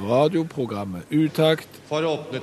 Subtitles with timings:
[0.00, 2.42] Radioprogrammet Utakt for åpnet.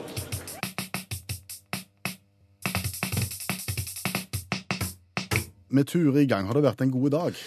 [5.67, 7.39] Med Ture i gang har det vært en god dag.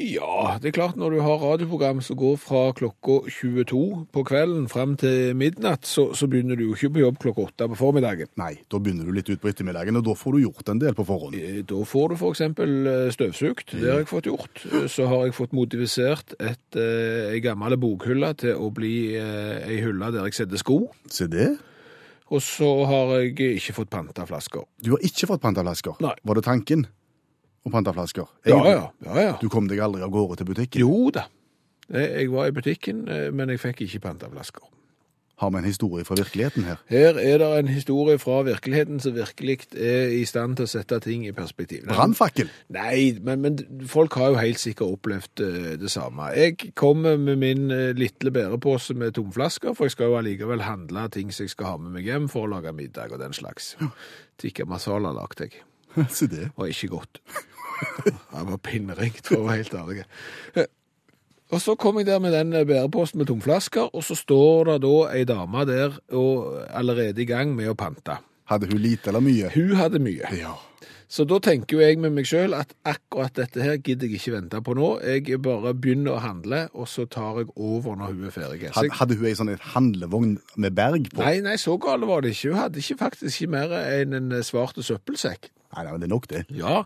[0.00, 3.80] Ja, det er klart når du har radioprogram som går fra klokka 22
[4.14, 7.68] på kvelden frem til midnatt, så, så begynner du jo ikke på jobb klokka 8
[7.72, 8.30] på formiddagen.
[8.40, 10.96] Nei, da begynner du litt ut på ettermiddagen, og da får du gjort en del
[10.96, 11.36] på forhånd.
[11.36, 12.44] Eh, Da får du f.eks.
[13.18, 13.74] støvsugd.
[13.76, 14.62] Det har jeg fått gjort.
[14.72, 19.60] Eh, Så har jeg fått motivisert et, eh, ei gammel bokhylle til å bli eh,
[19.68, 20.78] ei hylle der jeg setter sko.
[21.12, 21.50] Se det.
[22.30, 24.64] Og så har jeg ikke fått panta flasker.
[24.80, 25.96] Du har ikke fått pantaflasker.
[26.00, 26.14] Nei.
[26.24, 26.86] Var det tanken
[27.66, 28.26] om pantaflasker?
[28.48, 28.88] Ja, ja.
[29.04, 29.36] ja, ja.
[29.40, 30.80] Du kom deg aldri av gårde til butikken?
[30.80, 31.26] Jo da.
[31.90, 34.68] Jeg var i butikken, eh, men jeg fikk ikke panta flasker.
[35.40, 36.76] Har vi en historie fra virkeligheten her?
[36.86, 40.98] Her er det en historie fra virkeligheten som virkelig er i stand til å sette
[41.00, 41.86] ting i perspektiv.
[41.88, 42.50] Brannfakkel!
[42.76, 46.28] Nei, men, men folk har jo helt sikkert opplevd eh, det samme.
[46.36, 51.08] Jeg kommer med min eh, lille bærepose med tomflasker, for jeg skal jo allikevel handle
[51.08, 53.72] ting som jeg skal ha med meg hjem for å lage middag og den slags.
[54.44, 55.64] Tikka masala lagde jeg.
[56.18, 56.50] Se det.
[56.56, 57.20] Var ikke godt.
[58.04, 60.02] Det var pinneringt, for å være helt ærlig.
[60.60, 60.66] Eh,
[61.50, 64.90] Og så kom jeg der med den bæreposten med tomflasker, og så står det da
[65.16, 68.20] ei dame der og allerede i gang med å pante.
[68.50, 69.48] Hadde hun lite eller mye?
[69.54, 70.30] Hun hadde mye.
[70.38, 70.52] Ja.
[71.10, 74.36] Så da tenker jo jeg med meg sjøl at akkurat dette her gidder jeg ikke
[74.36, 74.92] vente på nå.
[75.02, 78.70] Jeg bare begynner å handle, og så tar jeg over når hun er ferdig.
[78.76, 81.24] Hadde, hadde hun ei sånn et handlevogn med berg på?
[81.24, 82.52] nei, nei, så gale var det ikke.
[82.54, 85.50] Hun hadde ikke faktisk ikke mer enn en svart søppelsekk.
[85.70, 86.40] Nei, nei, men det er nok det.
[86.50, 86.78] Ja,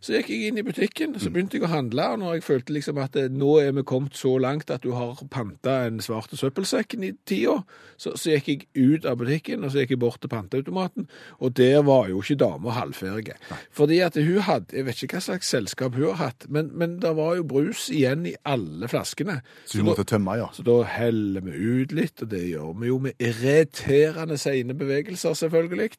[0.00, 2.72] så gikk jeg inn i butikken, så begynte jeg å handle, og når jeg følte
[2.72, 6.38] liksom at eh, nå er vi kommet så langt at du har panta en svarte
[6.40, 7.58] søppelsekken i tida,
[8.00, 11.52] så, så gikk jeg ut av butikken, og så gikk jeg bort til panteautomaten, og
[11.60, 13.36] der var jo ikke dama halvferdig.
[13.76, 16.96] Fordi at hun hadde, jeg vet ikke hva slags selskap hun har hatt, men, men
[17.04, 19.42] det var jo brus igjen i alle flaskene.
[19.68, 20.48] Så hun måtte tømme, ja.
[20.56, 25.36] Så da heller vi ut litt, og det gjør vi jo med irriterende seine bevegelser,
[25.36, 25.90] selvfølgelig.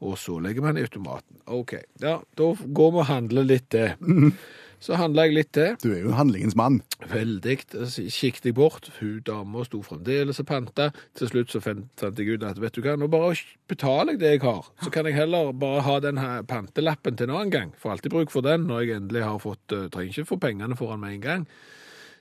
[0.00, 1.40] Og så legger man i automaten.
[1.50, 3.94] OK, ja, da går vi og handler litt til.
[4.80, 5.74] Så handla jeg litt til.
[5.82, 6.78] Du er jo handlingens mann.
[7.10, 7.56] Veldig.
[7.84, 8.88] Så kikket jeg bort.
[8.96, 10.86] Hun dama sto fremdeles og panta.
[11.18, 13.34] Til slutt så fant jeg ut at vet du hva, nå bare
[13.68, 14.70] betaler jeg det jeg har.
[14.80, 17.74] Så kan jeg heller bare ha den her pantelappen til en annen gang.
[17.76, 20.80] Får alltid bruk for den når jeg endelig har fått uh, Trenger ikke få pengene
[20.80, 21.46] foran med en gang.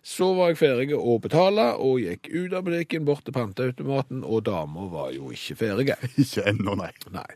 [0.03, 4.46] Så var jeg ferdig å betale, og gikk ut av butikken, bort til panteautomaten, og
[4.47, 5.91] dama var jo ikke ferdig.
[6.24, 6.91] Ikke ennå, nei.
[7.12, 7.28] Nei.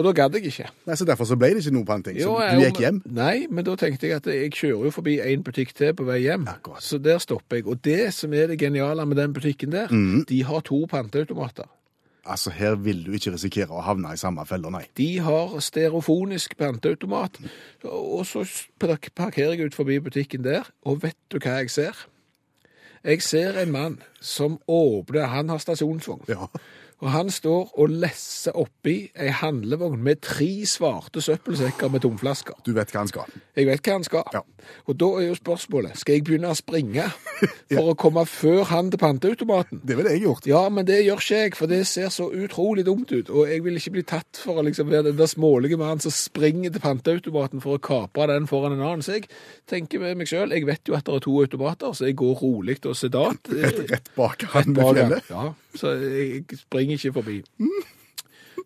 [0.00, 0.68] Og da gadd jeg ikke.
[0.88, 0.94] nei.
[0.96, 2.16] Så derfor så ble det ikke noe panting.
[2.22, 3.02] Så du gikk hjem?
[3.12, 6.22] Nei, men da tenkte jeg at jeg kjører jo forbi en butikk til på vei
[6.24, 6.46] hjem.
[6.48, 6.84] Akkurat.
[6.84, 7.66] Så der stopper jeg.
[7.68, 10.24] Og det som er det geniale med den butikken der, mm.
[10.30, 11.68] de har to panteautomater.
[12.24, 14.84] Altså, her vil du ikke risikere å havne i samme felle, nei.
[14.96, 17.40] De har stereofonisk panteautomat.
[17.84, 18.44] Og så
[18.80, 22.04] parkerer jeg ut forbi butikken der, og vet du hva jeg ser?
[23.04, 26.28] Jeg ser en mann som åpner, han har stasjonsvogn.
[26.28, 26.50] Ja.
[27.00, 32.58] Og han står og lesser oppi ei handlevogn med tre svarte søppelsekker med tomflasker.
[32.66, 33.38] Du vet hva han skal.
[33.56, 34.26] Jeg vet hva han skal.
[34.36, 34.42] Ja.
[34.84, 37.06] Og da er jo spørsmålet, skal jeg begynne å springe
[37.72, 39.80] for å komme før han til panteautomaten?
[39.86, 40.48] Det ville jeg gjort.
[40.50, 43.32] Ja, men det gjør ikke jeg, for det ser så utrolig dumt ut.
[43.32, 46.12] Og jeg vil ikke bli tatt for å liksom være den der smålige mannen som
[46.14, 49.06] springer til panteautomaten for å kapre den foran en annen.
[49.06, 49.30] Så jeg
[49.70, 52.36] tenker med meg sjøl, jeg vet jo at det er to automater, så jeg går
[52.44, 53.48] rolig og sedat.
[53.56, 55.32] Rett, rett bak han med fjellet.
[55.32, 57.42] Ja, så jeg springer ikke forbi.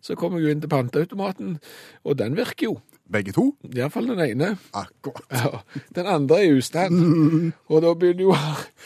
[0.01, 1.57] Så kommer jeg inn til panteautomaten,
[2.03, 2.77] og den virker jo.
[3.11, 3.51] Begge to?
[3.75, 4.55] Iallfall den ene.
[4.73, 5.25] Akkurat.
[5.31, 5.59] Ja,
[5.95, 7.53] den andre er i ustand.
[7.69, 8.35] Og da begynner jo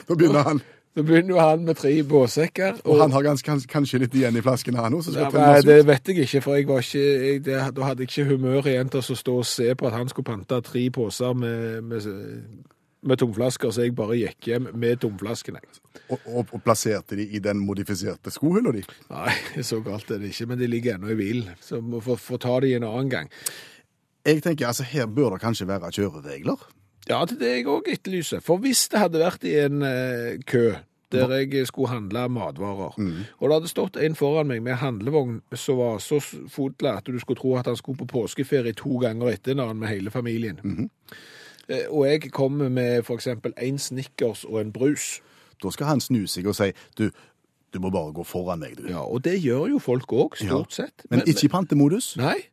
[0.08, 0.62] Da begynner han.
[0.96, 2.82] da begynner jo han med tre båssekker.
[2.84, 6.12] Og han har ganske, kanskje litt igjen i flasken, han òg, Ja, nei, det vet
[6.12, 9.00] jeg ikke, for jeg var ikke, jeg, det, da hadde jeg ikke humør igjen til
[9.00, 12.10] å stå og se på at han skulle pante tre poser med, med,
[13.02, 15.62] med tomflasker, så jeg bare gikk hjem med tomflaskene.
[16.10, 18.84] Og, og, og plasserte de i den modifiserte skohylla di.
[19.12, 19.36] Nei,
[19.70, 22.42] så galt er det ikke, men de ligger ennå i bilen, så må får, få
[22.42, 23.32] ta de en annen gang.
[24.28, 26.68] Jeg tenker, altså, her bør det kanskje være kjøreregler.
[27.10, 28.44] Ja, det er det jeg òg etterlyser.
[28.46, 30.76] For hvis det hadde vært i en eh, kø
[31.10, 35.80] der jeg skulle handle matvarer, og det hadde stått en foran meg med handlevogn som
[35.80, 39.56] var så fodla at du skulle tro at han skulle på påskeferie to ganger etter
[39.56, 40.62] en annen med hele familien.
[40.62, 41.16] Eh,
[41.90, 45.20] Og jeg kommer med eksempel en Snickers og en brus.
[45.64, 47.10] Da skal han snu seg og si du,
[47.74, 48.88] Du må bare gå foran meg, du.
[48.90, 51.06] Ja, og det gjør jo folk òg, stort sett.
[51.12, 52.16] Men ikke i pantemodus?
[52.18, 52.50] Nei.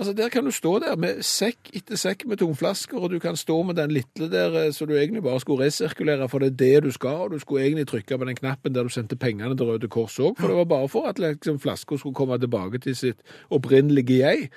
[0.00, 3.36] Altså, Der kan du stå der med sekk etter sekk med tomflasker, og du kan
[3.36, 6.56] stå med den lille der eh, så du egentlig bare skulle resirkulere, for det er
[6.56, 7.10] det du skal.
[7.26, 10.18] og Du skulle egentlig trykke på den knappen der du sendte pengene til Røde Kors
[10.18, 13.20] òg, for det var bare for at liksom, flaska skulle komme tilbake til sitt
[13.50, 14.48] opprinnelige jeg.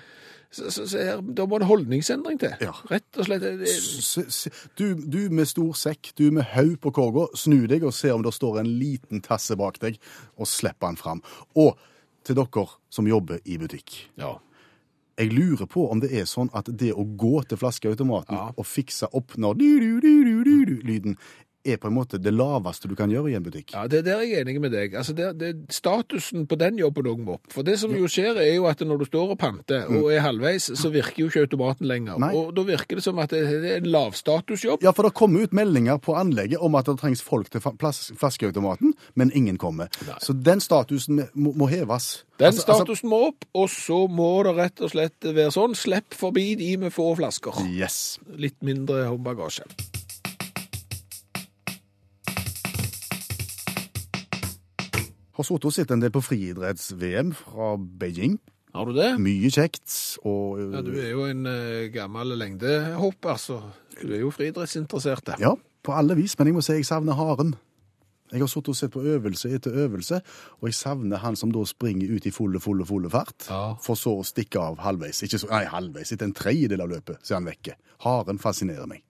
[0.54, 2.52] Så, så, så her, Da må det holdningsendring til.
[2.62, 2.72] Ja.
[2.92, 3.42] Rett og slett.
[3.42, 4.48] Det- S
[4.78, 8.22] Du, du med stor sekk, du med haug på korga, snu deg og se om
[8.22, 9.98] det står en liten tasse bak deg,
[10.38, 11.24] og slipp den fram.
[11.58, 11.74] Og
[12.24, 13.98] til dere som jobber i butikk.
[14.22, 14.36] Ja.
[15.18, 18.52] Jeg lurer på om det er sånn at det å gå til flaskeautomaten Ja.
[18.58, 21.18] og fikse opp når du-du-du-du-du-lyden
[21.66, 23.74] er på en måte det laveste du kan gjøre i en butikk.
[23.74, 24.96] Ja, det er Der jeg er enig med deg.
[25.00, 27.48] Altså, det, det, Statusen på den jobben òg må opp.
[27.54, 30.24] For det som jo skjer, er jo at når du står og panter og er
[30.26, 32.20] halvveis, så virker jo ikke automaten lenger.
[32.22, 32.34] Nei.
[32.36, 34.84] Og da virker det som at det, er en lavstatusjobb.
[34.84, 38.94] Ja, for det kommer ut meldinger på anlegget om at det trengs folk til flaskeautomaten,
[39.16, 39.92] men ingen kommer.
[40.24, 42.24] Så den statusen må, må heves.
[42.40, 45.76] Den Altså- altså- statusen må opp, og så må det rett og slett være sånn.
[45.76, 47.54] Slipp forbi de med få flasker.
[47.72, 48.20] Yes.
[48.36, 49.64] Litt mindre håndbagasje.
[55.34, 58.36] Har sittet og sett en del på friidretts-VM fra Beijing.
[58.74, 59.12] Har du det?
[59.22, 59.90] Mye kjekt.
[60.26, 63.60] Og Ja, Du er jo en uh, gammel lengdehopper, så
[64.02, 65.34] du er jo friidrettsinteressert.
[65.42, 65.54] Ja,
[65.84, 67.56] på alle vis, men jeg må si jeg savner haren.
[68.34, 70.18] Jeg har sittet og sett på øvelse etter øvelse,
[70.62, 73.76] og jeg savner han som da springer ut i fulle, fulle, fulle fart, Ja.
[73.82, 75.22] for så å stikke av halvveis.
[75.22, 77.76] Ikke så, nei, halvveis, etter en tredjedel av løpet, så er han vekke.
[78.06, 79.04] Haren fascinerer meg.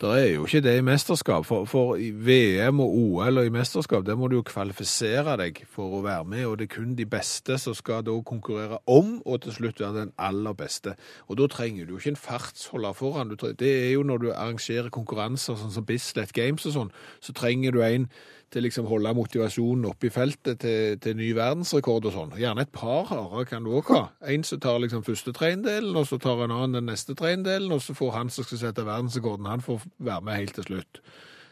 [0.00, 3.50] Det er jo ikke det i mesterskap, for, for i VM og OL og i
[3.50, 6.92] mesterskap, der må du jo kvalifisere deg for å være med, og det er kun
[6.94, 10.94] de beste som skal da konkurrere om, og til slutt være den aller beste.
[11.26, 13.34] Og da trenger du jo ikke en fartsholder foran.
[13.34, 17.74] Det er jo når du arrangerer konkurranser, sånn som Bislett Games og sånn, så trenger
[17.74, 18.06] du en
[18.52, 22.36] til liksom holde motivasjonen oppe i feltet til, til ny verdensrekord og sånn.
[22.40, 24.04] Gjerne et par harer kan du også ha.
[24.32, 27.82] En som tar liksom første tredjedelen, og så tar en annen den neste tredjedelen, og
[27.84, 31.02] så får han som skal sette verdensrekorden, han får være med helt til slutt.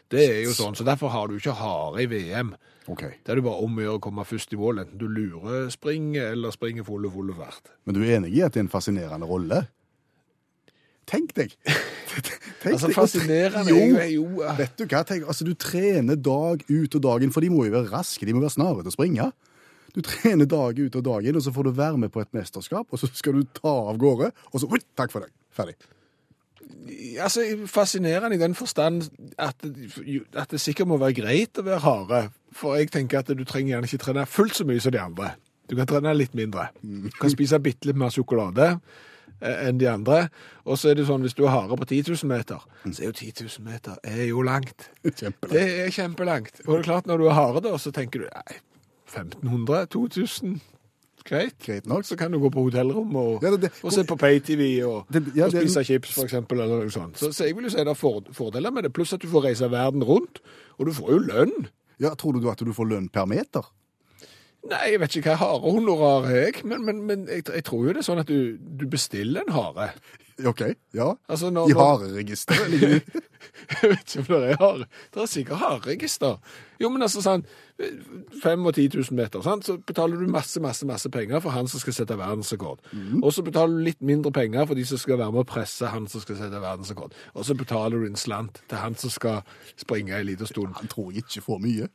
[0.07, 2.53] Det er jo sånn, så derfor har du ikke hare i VM.
[2.87, 3.17] Okay.
[3.19, 5.67] Det er det bare om å gjøre å komme først i mål, enten du lurer
[5.73, 7.73] springer eller springer fulle, fulle fart.
[7.83, 9.65] Men du er enig i at det er en fascinerende rolle?
[11.07, 11.55] Tenk deg!
[12.63, 16.95] Tenk Altså, fascinerende Jo, jo, jo Vet du hva, tenk, altså du trener dag ut
[16.97, 18.95] og dag inn, for de må jo være raske, de må være snare til å
[18.95, 19.27] springe.
[19.93, 22.33] Du trener dag ut og dag inn, og så får du være med på et
[22.35, 25.77] mesterskap, og så skal du ta av gårde, og så, takk for deg, ferdig.
[27.21, 29.07] Altså, fascinerende i den forstand
[29.39, 32.21] at, at det sikkert må være greit å være harde.
[32.57, 35.35] For jeg tenker at du trenger gjerne ikke trene fullt så mye som de andre.
[35.69, 36.69] Du kan trene litt mindre.
[36.81, 38.73] Du kan spise bitte litt mer sjokolade
[39.41, 40.29] enn de andre.
[40.65, 43.11] Og så er det sånn, hvis du er hare på 10 000 meter, så er
[43.11, 44.89] jo 10 000 meter er jo langt.
[45.03, 45.51] Kjempelangt.
[45.53, 46.61] Det er kjempelangt.
[46.65, 48.57] Og det er klart, når du er hare da, så tenker du, nei,
[49.07, 50.57] 1500, 2000,
[51.27, 51.55] greit.
[51.63, 52.05] Greit nok.
[52.07, 55.05] Så kan du gå på hotellrom og, Ja, det- det- og se på pay-TV og,
[55.11, 57.17] Det- ja, og spise chips, for eksempel, eller noe sånt.
[57.17, 59.27] Så, så jeg vil jo si det er for, fordeler med det, pluss at du
[59.27, 60.39] får reise verden rundt,
[60.79, 61.67] og du får jo lønn.
[61.99, 63.63] Ja, tror du at du får lønn per meter?
[64.67, 67.95] Nei, jeg vet ikke hva harehonorar er, jeg, men, men, men jeg, jeg tror jo
[67.95, 69.91] det er sånn at du, du bestiller en hare.
[70.45, 70.61] Ok,
[70.93, 71.15] ja.
[71.29, 72.71] Altså, når, I hareregisteret.
[73.81, 74.85] Jeg vet ikke om det er hare.
[75.13, 76.35] Det er sikkert hareregister.
[76.81, 77.41] Jo, men altså sånn,
[78.43, 79.65] 5 og 10 000 meter, sant?
[79.65, 82.83] så betaler du masse, masse, masse penger for han som skal sette verdensrekord.
[83.21, 85.89] Og så betaler du litt mindre penger for de som skal være med å presse
[85.89, 87.17] han som skal sette verdensrekord.
[87.33, 89.41] Og så betaler du en slant til han som skal
[89.73, 90.77] springe en liten stund.
[90.77, 91.89] Han tror jeg ikke får mye.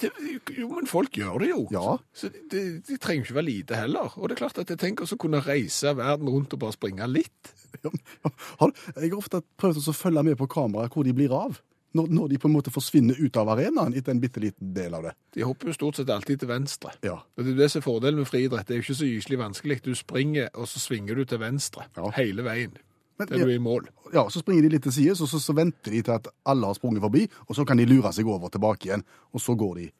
[0.00, 0.10] Det,
[0.58, 1.62] jo, men folk gjør det jo.
[1.72, 1.96] Ja.
[2.12, 4.12] Så det, de trenger ikke være lite heller.
[4.18, 7.08] Og det er klart at jeg tenker å kunne reise verden rundt og bare springe
[7.10, 7.54] litt.
[7.84, 7.90] Ja,
[8.24, 8.68] ja.
[8.96, 11.58] Jeg har ofte prøvd å følge med på kamera hvor de blir av.
[11.96, 14.92] Når, når de på en måte forsvinner ut av arenaen etter en bitte liten del
[14.96, 15.12] av det.
[15.36, 16.94] De hopper jo stort sett alltid til venstre.
[17.04, 17.18] Ja.
[17.36, 18.66] Og det er det som er fordelen med friidrett.
[18.68, 19.78] Det er jo ikke så gyselig vanskelig.
[19.84, 22.10] Du springer, og så svinger du til venstre Ja.
[22.16, 22.76] hele veien.
[23.18, 23.88] Men- til du er i mål.
[24.14, 26.66] Ja, Så springer de litt til sides, og så, så venter de til at alle
[26.66, 29.02] har sprunget forbi, og så kan de lure seg over tilbake igjen,
[29.34, 29.90] og så går de.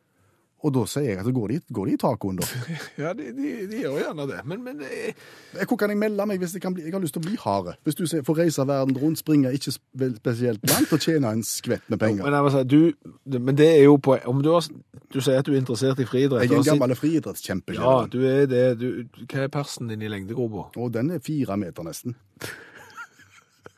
[0.67, 2.47] Og da sier jeg at så går de, går de i tacoen, da.
[2.99, 4.41] Ja, de, de, de gjør gjerne det.
[4.45, 5.13] Men, men er,
[5.55, 7.27] Eh, Hvor kan jeg melde meg hvis jeg, kan bli, jeg har lyst til å
[7.29, 7.77] bli hare?
[7.87, 11.99] Hvis du får reise verden rundt, springe ikke spesielt langt og tjene en skvett med
[12.03, 12.25] penger.
[12.27, 14.67] men, jeg si, du, men det er jo på Om du, har,
[15.15, 17.73] du sier at du er interessert i friidrett Jeg er en gammel friidrettskjempe.
[17.77, 18.65] sitt- Ja, du er det.
[18.81, 20.73] Du, hva er persen din i lengdegropa?
[20.91, 22.17] Den er fire meter nesten.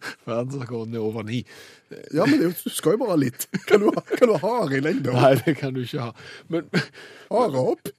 [0.29, 1.43] Verdensrekorden er over ni.
[2.15, 3.49] Ja, men det, du skal jo bare ha litt.
[3.69, 5.15] Kan du kan du ha hare i lengde?
[5.17, 6.13] Nei, det kan du ikke ha.
[6.53, 6.69] Men,
[7.31, 7.93] Hare opp?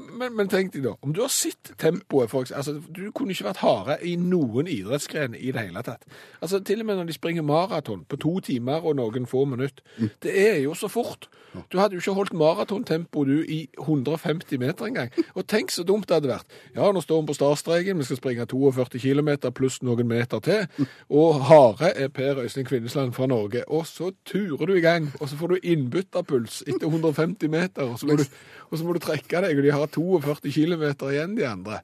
[0.00, 3.48] Men, men, tenk deg da, om du har sett tempoet for altså, Du kunne ikke
[3.48, 6.06] vært hare i noen idrettsgren i det hele tatt.
[6.40, 9.84] Altså, Til og med når de springer maraton på to timer og noen få minutter.
[10.22, 11.28] Det er jo så fort.
[11.72, 15.12] Du hadde jo ikke holdt maratontempo du i 150 meter engang.
[15.34, 16.56] Og tenk så dumt det hadde vært.
[16.74, 20.86] Ja, nå står vi på startstreken, vi skal springe 42 km pluss noen meter til.
[21.08, 23.64] Og hare er Per Øystein Kvinnesland fra Norge.
[23.68, 27.88] Og så turer du i gang, og så får du innbytterpuls etter 150 meter.
[27.88, 28.24] Og så må du,
[28.70, 31.80] og så må du trekke deg, og de har 42 km igjen, de andre.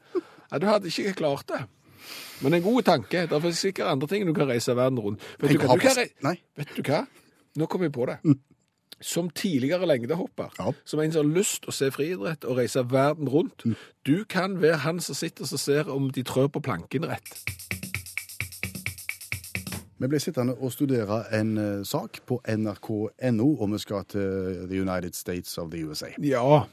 [0.53, 1.63] Ja, Du hadde ikke klart det.
[2.43, 3.27] Men en god tanke.
[3.31, 5.21] Det er sikkert andre ting du kan reise verden rundt.
[5.41, 5.75] Vet du, hva?
[5.75, 7.05] du kan Vet du hva?
[7.57, 8.17] Nå kom jeg på det.
[9.03, 10.73] Som tidligere lengdehopper, Ja.
[10.85, 13.65] som en som har lyst til å se friidrett og reise verden rundt,
[14.07, 17.33] du kan være han som sitter og ser om de trør på planken rett.
[20.03, 24.81] Vi ble sittende og studere en eh, sak på nrk.no, og vi skal til The
[24.83, 26.07] United States of the USA.
[26.19, 26.65] Ja,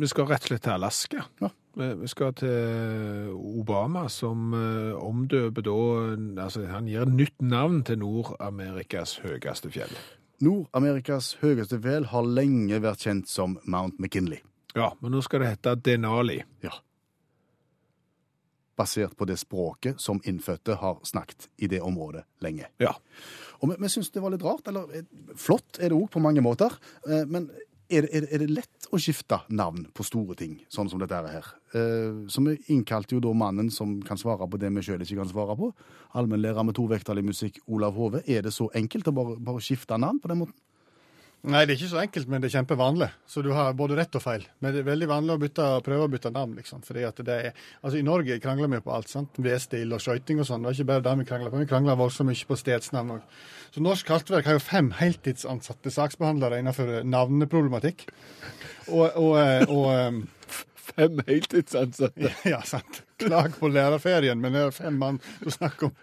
[0.00, 1.24] vi skal rett og slett til Alaska.
[1.42, 1.50] Ja.
[1.78, 5.74] Vi skal til Obama, som eh, omdøper da
[6.44, 9.92] Altså, han gir nytt navn til Nord-Amerikas høyeste fjell.
[10.42, 14.42] Nord-Amerikas høyeste fjell har lenge vært kjent som Mount McKinley.
[14.74, 16.40] Ja, men nå skal det hete Denali.
[16.66, 16.74] Ja.
[18.78, 22.68] Basert på det språket som innfødte har snakket i det området lenge.
[22.78, 22.92] Ja.
[23.58, 26.22] Og vi, vi syns det var litt rart, eller eh, flott er det òg på
[26.22, 26.74] mange måter.
[27.08, 27.48] eh, Men
[27.90, 31.18] er det, er, er det lett å skifte navn på store ting, sånn som dette
[31.18, 31.46] her?
[31.72, 35.20] Eh, Så vi innkalte jo da mannen som kan svare på det vi sjøl ikke
[35.22, 35.72] kan svare på.
[36.18, 38.22] Allmennlærer med to vekttall i musikk, Olav Hove.
[38.26, 40.56] Er det så enkelt å bare, bare skifte navn på den måten?
[41.46, 43.06] Nei, det er ikke så enkelt, men det er kjempevanlig.
[43.30, 44.42] Så du har både rett og feil.
[44.58, 46.82] Men det er veldig vanlig å bytte, prøve å bytte navn, liksom.
[46.82, 49.10] Fordi at det er, altså I Norge krangler vi på alt.
[49.12, 49.38] sant?
[49.38, 50.66] V-stil og skøyting og sånn.
[50.66, 53.38] Det er ikke bare det vi krangler på, vi krangler voldsomt mye på stedsnavn òg.
[53.70, 58.08] Så Norsk Kartverk har jo fem heltidsansatte saksbehandlere innenfor navneproblematikk.
[58.88, 62.30] Og, og, eh, og eh, Fem heltidsansatte.
[62.48, 63.02] Ja, sant.
[63.20, 65.98] Klag på lærerferien, men det er fem mann du snakker om.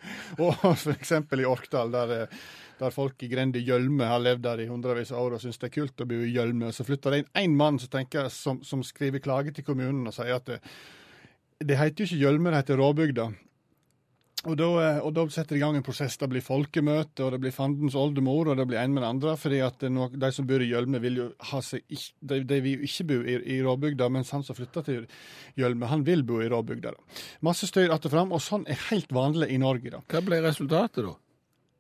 [0.46, 2.46] Og eksempel i Orkdal, der, eh,
[2.80, 5.70] der folk i grenda Gjølme har levd der i hundrevis av år og syns det
[5.70, 6.74] er kult å bo i Gjølme.
[6.76, 10.16] Så flytter det inn én mann som, tenker, som, som skriver klage til kommunen og
[10.16, 10.62] sier at det,
[11.64, 13.32] det heter jo ikke Gjølme, det heter Råbygda.
[14.46, 16.18] Og da, eh, og da setter de i gang en prosess.
[16.22, 19.36] Det blir folkemøte, og det blir fandens oldemor, og det blir en med den andre.
[19.38, 19.60] fordi
[20.20, 23.08] de som bor i Gjølme, vil jo ha seg ikke, de, de vil jo ikke
[23.10, 25.08] bo i, i Råbygda, mens han som flytter til
[25.58, 26.92] Gjølme, han vil bo i Råbygda.
[26.92, 26.98] da.
[27.42, 29.90] Masse styr att og fram, og sånn er helt vanlig i Norge.
[29.90, 30.02] da.
[30.08, 31.16] Hva ble resultatet, da?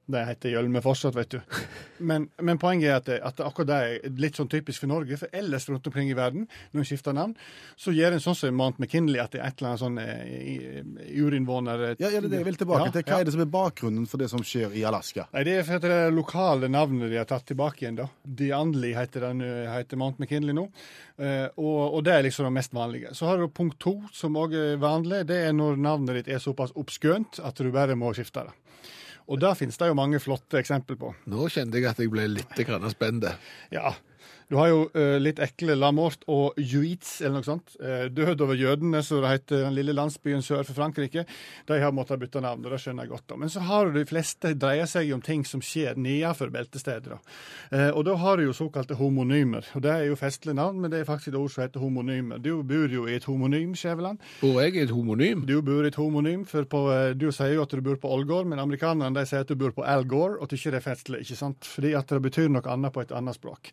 [0.05, 1.39] Det heter Gjølme fortsatt, vet du.
[2.05, 5.17] Men, men poenget er at, det, at akkurat det er litt sånn typisk for Norge.
[5.17, 6.43] For ellers rundt omkring i verden,
[6.74, 7.33] når en skifter navn,
[7.79, 11.15] så gjør en sånn som Mount McKinley, at det er et eller annet sånn eh,
[11.24, 13.05] urinnvåner Ja, ja, det er det jeg vil tilbake Ja, til.
[13.07, 13.19] Hva ja.
[13.24, 15.25] er det som er bakgrunnen for det som skjer i Alaska?
[15.33, 17.97] Nei, Det er for at det er lokale navnet de har tatt tilbake igjen.
[18.03, 18.07] da.
[18.24, 20.67] Dianli heter, den, heter Mount McKinley nå.
[21.17, 23.15] Eh, og, og det er liksom det mest vanlige.
[23.17, 25.24] Så har du punkt to, som òg er vanlig.
[25.31, 28.55] Det er når navnet ditt er såpass oppskønt at du bare må skifte det.
[29.25, 31.13] Og det finnes det jo mange flotte eksempler på.
[31.32, 32.60] Nå kjente jeg at jeg ble litt
[32.94, 33.25] spent.
[33.74, 33.96] Ja.
[34.50, 37.75] Du har jo uh, litt ekle Lamort og Juitz, eller noe sånt.
[37.82, 41.25] Uh, død over jødene, som det heter den lille landsbyen sør for Frankrike.
[41.66, 43.28] De har måttet bytte navn, og det skjønner jeg godt.
[43.32, 43.40] da.
[43.42, 47.18] Men så har du de fleste dreier seg om ting som skjer nedenfor beltestedet.
[47.72, 49.66] Eh, og da har du jo såkalte homonymer.
[49.75, 52.42] Og det er jo festlige navn, men det er faktisk et ord som heter homonymer.
[52.44, 54.22] Du bor jo i et homonym, Skjæveland.
[54.42, 55.46] Bor jeg i et homonym?
[55.50, 56.84] Du bor i et homonym, for på,
[57.18, 59.74] du sier jo at du bor på Ålgård, men amerikanerne de sier at du bor
[59.75, 61.70] på Al Gore, og tykker det er festlig, ikke sant?
[61.75, 63.72] Fordi at det betyr noe annet på et annet språk.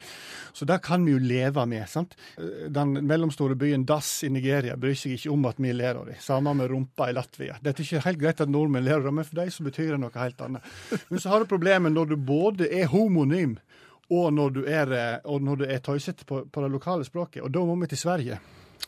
[0.52, 2.16] Så det kan vi jo leve med, sant?
[2.68, 6.20] Den mellomstore byen Dass i Nigeria bryr seg ikke om at vi ler av dem.
[6.22, 7.58] Samme med rumpa i Latvia.
[7.60, 9.94] Det er ikke helt greit at nordmenn ler av dem, men for dem så betyr
[9.94, 10.72] det noe helt annet.
[11.08, 13.56] Men så har du problemet når du både er homonym,
[14.12, 17.42] og når du er, eh, og tøysete på, på det lokale språket.
[17.42, 18.38] Og da må vi til Sverige.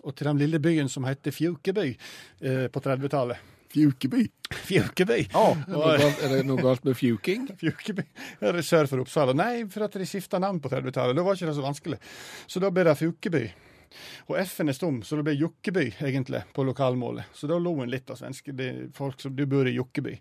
[0.04, 1.88] Og til den lille byen som heter Fjukeby
[2.42, 3.53] eh, på 30-tallet.
[3.74, 4.24] Fjukeby.
[4.68, 5.20] Fjukeby.
[5.32, 5.44] Ja.
[5.50, 7.48] Er det noe galt- er det noe galt med fjuking?
[7.60, 8.04] Fjukeby.
[8.44, 9.34] Er sør for Oppsala.
[9.34, 11.16] Nei, for at de skifta navn på 30-tallet.
[11.18, 11.98] Da var ikke det så vanskelig.
[12.46, 13.44] Så da ble det Fjukeby.
[14.28, 17.24] Og F-en er stum, så det ble Jokkeby, egentlig, på lokalmålet.
[17.36, 20.14] Så da lo en litt av svenske de, folk som du bor i Jokkeby.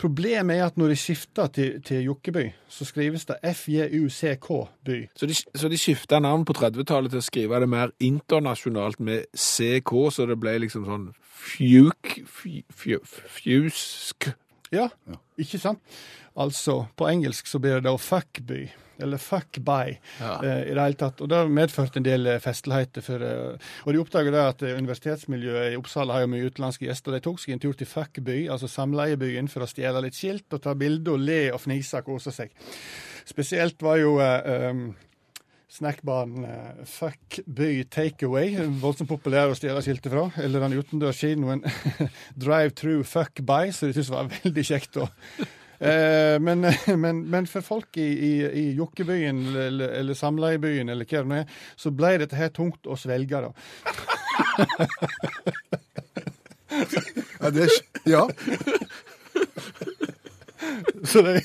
[0.00, 4.98] Problemet er at når de skifter til, til Jokkeby, så skrives det FJUCK-by.
[5.16, 9.26] Så de, så de skifta navn på 30-tallet til å skrive det mer internasjonalt med
[9.36, 11.10] CK, så det ble liksom sånn
[11.44, 12.18] fjuk...
[12.26, 13.00] fj- fj-
[13.38, 14.30] Fjusk
[14.74, 14.88] Ja,
[15.38, 15.78] ikke sant?
[16.40, 18.64] Altså, på engelsk så blir det da fuckby.
[19.02, 20.34] Eller fuck by, Ja.
[20.42, 21.20] eh, i det hele tatt.
[21.20, 23.02] Og det har medført en del eh, festligheter.
[23.02, 26.86] For, eh, og de oppdaga da at eh, universitetsmiljøet i Oppsala har jo mye utenlandske
[26.86, 27.12] gjester.
[27.16, 30.62] De tok seg en tur til Fuckby, altså samleiebyen, for å stjele litt skilt og
[30.62, 32.52] ta bilder og le og fnise og kose seg.
[33.26, 34.86] Spesielt var jo eh, um,
[35.74, 40.28] snackbaren uh, Fuck By Takeaway, voldsomt populær å stjele skiltet fra.
[40.44, 41.64] Eller den utendørs kinoen
[42.44, 45.00] Drive Through Fuck By, så de syntes var veldig kjekt.
[45.02, 45.08] å
[45.78, 46.66] Eh, men,
[47.04, 51.40] men, men for folk i, i, i jokkebyen eller, eller samleiebyen eller hva det nå
[51.42, 53.40] er, så ble dette her tungt å svelge.
[53.44, 53.50] da.
[57.40, 57.68] Ja, det
[58.08, 58.28] ja.
[61.04, 61.40] Så de,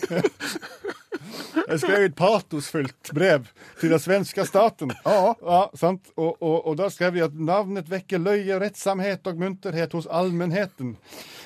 [1.69, 3.47] de skrev et patosfullt brev
[3.79, 4.93] til den svenske staten.
[5.05, 5.61] Ja.
[5.77, 6.11] sant?
[6.15, 10.95] Og, og, og da skrev de at navnet vekker løye, rettsamhet og munterhet hos allmennheten.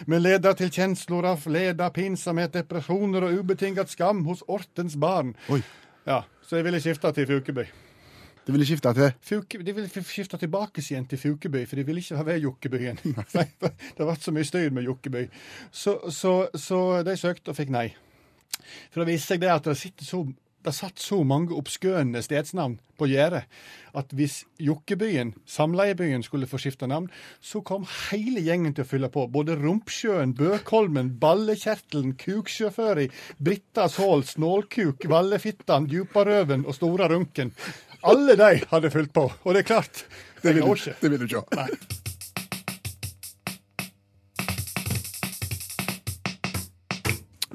[0.08, 5.36] Men leder til kjensler av leda, pinsomhet, depresjoner og ubetinget skam hos ortens barn.
[5.54, 5.64] Oi.
[6.08, 7.64] Ja, Så jeg ville skifte til Fukeby.
[8.44, 12.02] De ville skifte til Fuke, de ville skifte tilbake igjen til Fukeby, for de ville
[12.04, 13.00] ikke ha ved Jokkebyen.
[13.16, 15.30] det har vært så mye styr med Jokkeby.
[15.72, 17.88] Så, så, så de søkte og fikk nei.
[18.92, 20.24] For det viste seg det at det, sitter så,
[20.64, 23.44] det satt så mange oppskøende stedsnavn på gjerdet
[23.98, 27.10] at hvis Jokkebyen, samleiebyen, skulle få skifte navn,
[27.42, 29.28] så kom hele gjengen til å fylle på.
[29.34, 37.54] Både Rumpsjøen, Bøkholmen, Ballekjertelen, Kuksjøføri, Brittas Hål, Snålkuk, Vallefittan, Djuparøven og Stora Runken.
[38.04, 39.30] Alle de hadde fylt på.
[39.44, 40.08] Og det er klart,
[40.42, 42.02] det vil, det vil du ikke ha.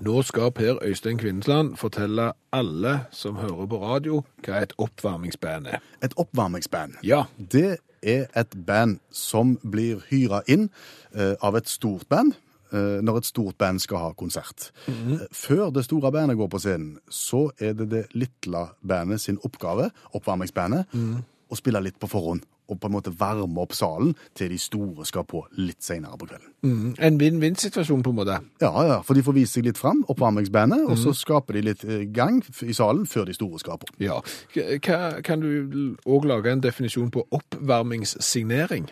[0.09, 5.83] Nå skal Per Øystein Kvindesland fortelle alle som hører på radio, hva et oppvarmingsband er.
[6.03, 6.95] Et oppvarmingsband.
[7.05, 7.27] Ja.
[7.53, 10.71] Det er et band som blir hyra inn
[11.13, 12.33] eh, av et stort band
[12.73, 14.71] eh, når et stort band skal ha konsert.
[14.89, 19.37] Eh, Før det store bandet går på scenen, så er det det lille bandet sin
[19.45, 20.89] oppgave, oppvarmingsbandet,
[21.53, 22.49] å spille litt på forhånd.
[22.69, 26.29] Og på en måte varme opp salen til de store skal på litt senere på
[26.29, 26.53] kvelden.
[26.63, 26.95] Mm.
[27.09, 28.39] En vinn-vinn-situasjon, på en måte.
[28.61, 31.85] Ja, ja, for de får vise seg litt fram, oppvarmingsbandet, og så skaper de litt
[31.89, 33.91] eh, gang i salen før de store skal på.
[34.05, 34.21] Ja.
[34.55, 38.91] Hva, kan du òg lage en definisjon på oppvarmingssignering?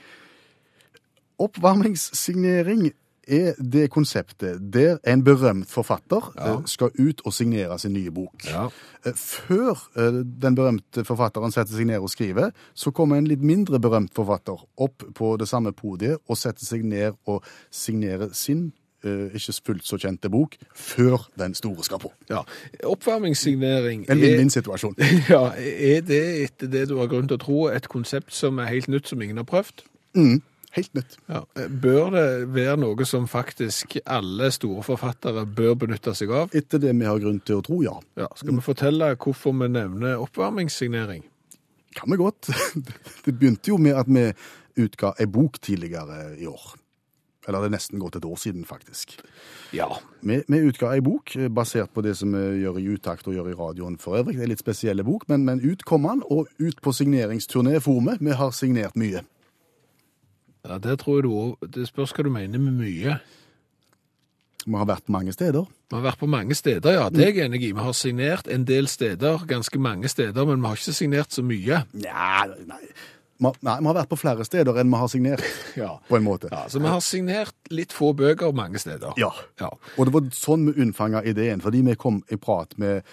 [1.45, 2.89] Oppvarmingssignering
[3.27, 6.53] er det konseptet der en berømt forfatter Ja.
[6.55, 8.45] eh, skal ut og signere sin nye bok.
[8.47, 8.69] Ja.
[9.07, 13.43] Eh, Før eh, den berømte forfatteren setter seg ned og skriver, så kommer en litt
[13.43, 18.73] mindre berømt forfatter opp på det samme podiet og setter seg ned og signerer sin
[19.07, 22.09] ikke fullt så kjente bok før den store skal på.
[22.31, 22.41] ja.
[22.85, 24.97] Oppvarmingssignering En vinn-vinn-situasjon.
[25.31, 28.67] Ja, Er det etter det du har grunn til å tro, et konsept som er
[28.73, 29.85] helt nytt, som ingen har prøvd?
[30.17, 30.41] Mm,
[30.77, 31.17] helt nytt.
[31.31, 31.43] Ja.
[31.69, 36.55] Bør det være noe som faktisk alle store forfattere bør benytte seg av?
[36.57, 37.97] Etter det vi har grunn til å tro, ja.
[38.21, 38.29] Ja.
[38.39, 41.25] Skal vi fortelle hvorfor vi nevner oppvarmingssignering?
[41.97, 42.51] Kan vi godt.
[43.25, 44.29] Det begynte jo med at vi
[44.85, 46.75] utga ei bok tidligere i år.
[47.47, 49.15] Eller det er nesten gått et år siden, faktisk.
[49.75, 49.87] Ja.
[50.27, 53.37] Vi, vi utga ei bok eh, basert på det som vi gjør i utakt og
[53.37, 54.35] gjør i radioen for øvrig.
[54.35, 57.79] Det er en litt spesielle bok, men, men ut kom den, og ut på signeringsturné
[57.85, 58.19] for vi.
[58.19, 59.23] Vi har signert mye.
[60.69, 63.19] Ja det tror jeg du òg Det spørs hva du mener med mye.
[64.67, 65.67] Vi har vært mange steder.
[65.91, 67.05] Vi har vært på mange steder, ja.
[67.11, 67.73] Det er jeg enig i.
[67.77, 71.45] Vi har signert en del steder, ganske mange steder, men vi har ikke signert så
[71.47, 71.85] mye.
[71.95, 72.81] Nja, nei.
[73.39, 75.45] Nei, vi har vært på flere steder enn vi har signert,
[75.79, 75.93] Ja.
[76.09, 76.49] på en måte.
[76.51, 79.13] Ja, så vi har signert litt få bøker mange steder.
[79.21, 79.31] Ja.
[79.61, 79.71] Ja.
[79.99, 83.05] Og det var sånn vi unnfanga ideen, fordi vi kom i prat med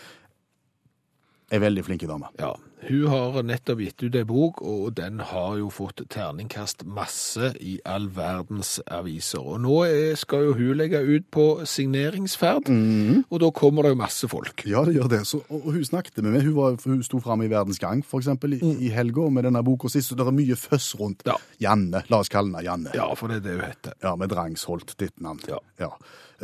[1.54, 2.30] ei veldig flinke dame.
[2.42, 7.54] Ja, hun har nettopp gitt ut ei bok, og den har jo fått terningkast masse
[7.64, 9.40] i all verdens aviser.
[9.40, 9.78] Og nå
[10.20, 12.72] skal jo hun legge ut på signeringsferd,
[13.30, 14.66] og da kommer det jo masse folk.
[14.68, 15.22] Ja, det gjør det.
[15.30, 16.48] Så, og hun snakket med meg.
[16.50, 19.92] Hun, var, hun sto fram i Verdens Gang, eksempel, i, i helga med denne boka
[19.92, 20.12] sist.
[20.12, 21.38] Så det er mye føss rundt Ja.
[21.64, 22.04] Janne.
[22.12, 22.92] La oss kalle henne Janne.
[22.98, 23.98] Ja, for det er det hun heter.
[24.04, 25.40] Ja, med Drangsholt, ditt navn.
[25.48, 25.62] Ja.
[25.80, 25.94] ja.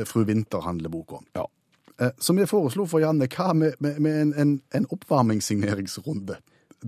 [0.07, 1.27] Fru Vinter handler boka om.
[1.35, 1.49] Ja.
[1.99, 6.37] Eh, Så vi foreslo for Janne hva med, med, med en, en, en oppvarmingssigneringsrunde.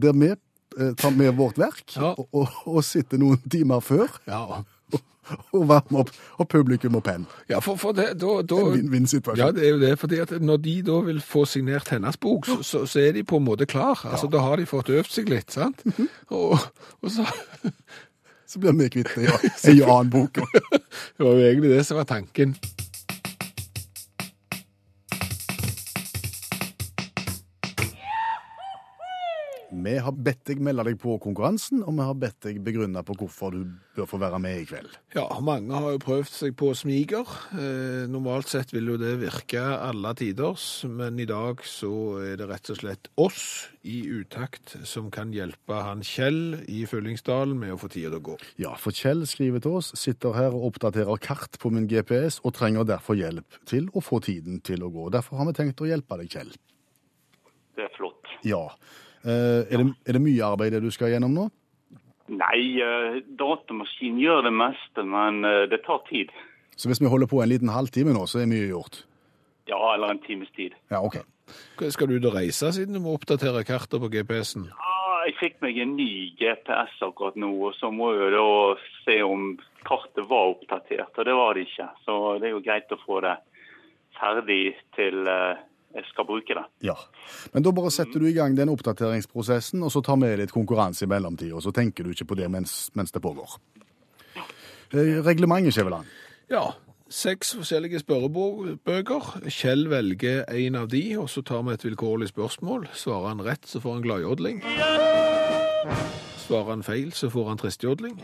[0.01, 2.13] Der vi eh, tar med vårt verk Ja.
[2.17, 4.61] og, og, og sitter noen timer før Ja,
[5.55, 7.25] og varmer opp, og publikum og penn.
[7.49, 9.39] ja for, for det, da, da En vinn-vinn-situasjon.
[9.39, 12.45] Ja, det er jo det, fordi at når de da vil få signert hennes bok,
[12.49, 14.01] så, så, så er de på en måte klar.
[14.11, 15.83] Altså, Da har de fått øvd seg litt, sant?
[16.29, 16.57] Og,
[17.01, 17.23] og så
[18.51, 19.27] Så blir vi kvitt i
[19.71, 20.41] en annen bok.
[20.41, 22.55] Det var jo egentlig det som var tanken.
[29.81, 33.15] Vi har bedt deg melde deg på konkurransen, og vi har bedt deg begrunne på
[33.17, 33.63] hvorfor du
[33.95, 34.93] bør få være med i kveld.
[35.15, 37.27] Ja, mange har jo prøvd seg på smiger.
[37.55, 41.91] Eh, normalt sett vil jo det virke alle tiders, men i dag så
[42.21, 43.43] er det rett og slett oss
[43.81, 48.25] i utakt som kan hjelpe han Kjell i Fyllingsdalen med å få tida til å
[48.31, 48.37] gå.
[48.61, 52.55] Ja, for Kjell skriver til oss, sitter her og oppdaterer kart på min GPS, og
[52.57, 55.09] trenger derfor hjelp til å få tiden til å gå.
[55.13, 56.53] Derfor har vi tenkt å hjelpe deg, Kjell.
[57.77, 58.35] Det er flott.
[58.45, 58.65] Ja.
[59.21, 61.49] Eh, er, det, er det mye arbeid det du skal gjennom nå?
[62.31, 66.31] Nei, datamaskinen datamaskin gjør det meste, men eh, det tar tid.
[66.79, 69.03] Så hvis vi holder på en liten halvtime nå, så er mye gjort?
[69.69, 70.73] Ja, eller en times tid.
[70.89, 71.19] Ja, OK.
[71.91, 74.69] Skal du ut og reise siden du må oppdatere kartet på GPS-en?
[74.71, 74.95] Ja,
[75.27, 78.47] jeg fikk meg en ny GPS akkurat nå, og så må jeg da
[79.03, 79.51] se om
[79.85, 81.89] kartet var oppdatert, og det var det ikke.
[82.05, 83.35] Så det er jo greit å få det
[84.17, 84.63] ferdig
[84.95, 85.61] til eh,
[86.11, 86.63] skal bruke det.
[86.87, 86.95] Ja.
[87.53, 91.05] Men da bare setter du i gang den oppdateringsprosessen, og så tar vi litt konkurranse
[91.05, 93.57] i mellomtida, så tenker du ikke på det mens, mens det pågår.
[94.91, 96.07] Eh, Reglementet, Skjæveland.
[96.51, 96.65] Ja,
[97.11, 99.47] seks forskjellige spørrebøker.
[99.51, 102.89] Kjell velger en av de, og så tar vi et vilkårlig spørsmål.
[102.95, 104.63] Svarer han rett, så får han gladjodling.
[106.51, 108.17] Svarer han feil, så får han tristjodling.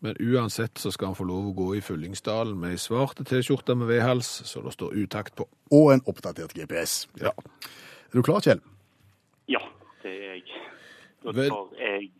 [0.00, 3.74] Men uansett så skal han få lov å gå i Fyllingsdalen med ei svarte T-skjorte
[3.74, 5.48] med V-hals, så det står utakt på.
[5.74, 7.08] Og en oppdatert GPS.
[7.18, 7.32] Ja.
[7.34, 8.62] Er du klar, Kjell?
[9.50, 9.64] Ja,
[10.04, 10.44] det er jeg.
[11.26, 12.12] Da tar jeg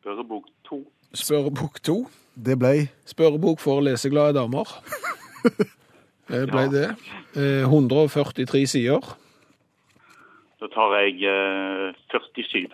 [0.00, 0.80] spørrebok to.
[1.14, 1.96] Spørrebok to.
[2.34, 4.66] Det ble Spørrebok for leseglade damer.
[6.24, 6.86] Det ble det.
[7.36, 9.14] Eh, 143 sider.
[10.56, 12.64] Da tar jeg eh, 47.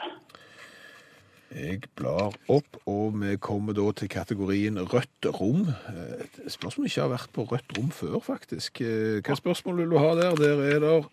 [1.50, 5.64] Jeg blar opp, og vi kommer da til kategorien rødt rom.
[5.90, 8.80] Eh, Et spørsmål ikke har vært på rødt rom før, faktisk.
[8.80, 10.34] Eh, Hva spørsmål vil du ha der?
[10.38, 11.04] Der er det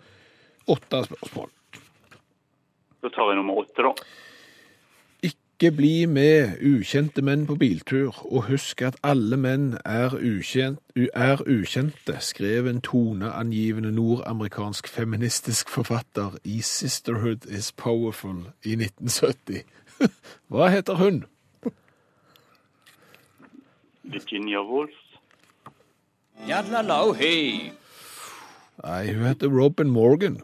[0.67, 1.49] åtte spørsmål.
[3.01, 3.93] Da tar vi nummer åtte, da.
[5.23, 11.41] Ikke bli med ukjente menn på biltur, og husk at alle menn er, ukjent, er
[11.49, 19.63] ukjente, skrev en toneangivende nordamerikansk feministisk forfatter i Sisterhood is Powerful i 1970.
[20.51, 21.23] Hva heter hun?
[24.07, 24.95] Virginia Woolf.
[28.83, 30.37] Nei, hun heter Robin Morgan.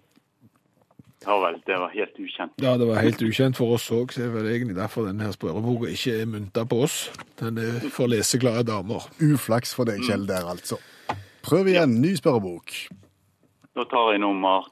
[1.24, 2.52] Ja vel, det var helt ukjent.
[2.60, 5.30] Ja, det var helt ukjent for oss òg, så det er vel egentlig derfor denne
[5.32, 6.98] spørreboka ikke er mynta på oss.
[7.40, 9.06] Den er for leseglade damer.
[9.24, 10.82] uflaks for deg, Kjell, der altså.
[11.44, 12.02] Prøv igjen.
[12.02, 12.76] Ny spørrebok.
[13.74, 14.68] Da tar jeg nummer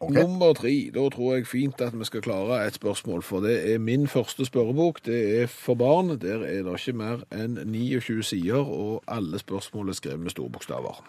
[0.00, 0.06] tre.
[0.08, 0.14] Ok.
[0.14, 0.90] Nummer tre.
[0.94, 4.44] Da tror jeg fint at vi skal klare et spørsmål, for det er min første
[4.44, 5.00] spørrebok.
[5.04, 6.08] Det er for barn.
[6.20, 10.50] Der er det ikke mer enn 29 sider, og alle spørsmål er skrevet med store
[10.50, 11.02] bokstaver.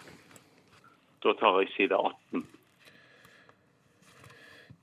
[1.22, 2.46] Da tar jeg side 18.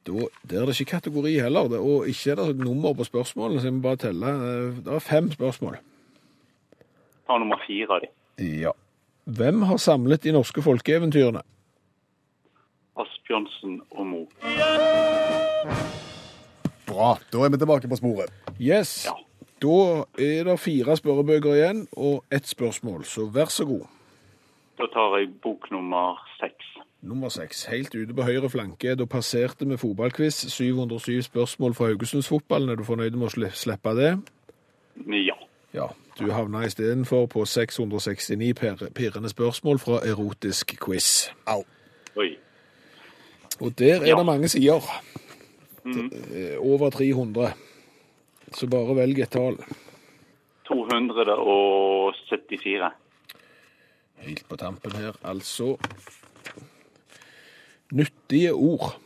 [0.08, 0.14] Da,
[0.50, 3.68] der er det ikke kategori heller, det, og ikke er det nummer på spørsmålene, så
[3.68, 4.28] jeg må bare telle.
[4.28, 5.78] Eh, Det er fem spørsmål.
[7.28, 8.14] Ta nummer fire av dem.
[8.62, 8.72] Ja.
[9.26, 11.42] Hvem har samlet de norske folkeeventyrene?
[13.28, 14.26] Asbjørnsen og Mo.
[16.88, 17.18] Bra.
[17.34, 18.32] Da er vi tilbake på sporet.
[18.62, 19.06] Yes.
[19.06, 19.12] Ja.
[19.62, 23.84] Da er det fire spørrebøker igjen, og ett spørsmål, så vær så god.
[24.80, 26.66] Da tar jeg bok nummer seks.
[27.02, 28.96] Nummer seks, helt ute på høyre flanke.
[28.96, 30.46] Da passerte vi fotballquiz.
[30.54, 32.70] 707 spørsmål fra Haugesundsfotballen.
[32.70, 34.14] Er du fornøyd med å sli- slippe det?
[35.08, 35.36] Ja.
[35.74, 35.88] Ja.
[36.20, 41.30] Du havna istedenfor på 669 per- pirrende spørsmål fra erotisk quiz.
[41.48, 41.64] Au.
[42.16, 42.38] Oi.
[43.60, 44.16] Og der er Ja.
[44.18, 44.80] det mange sider.
[45.84, 47.54] Det er Over 300.
[48.54, 49.58] Så bare velg et tall.
[50.68, 52.92] 274.
[54.18, 55.78] Helt på tampen her, altså.
[57.92, 59.00] Nyttige ord.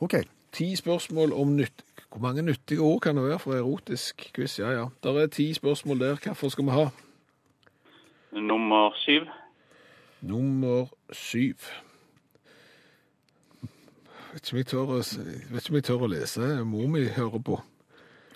[0.00, 0.14] OK.
[0.52, 1.72] Ti spørsmål om nytt...
[2.10, 4.58] Hvor mange nyttige ord kan det være for erotisk quiz?
[4.58, 4.84] Ja, ja.
[5.02, 6.16] Der er ti spørsmål der.
[6.22, 6.84] Hvilke skal vi ha?
[8.32, 9.20] Nummer syv.
[10.20, 11.54] Nummer syv.
[14.36, 16.48] Vet ikke om jeg tør å, lese.
[16.68, 17.56] Mor mi hører på.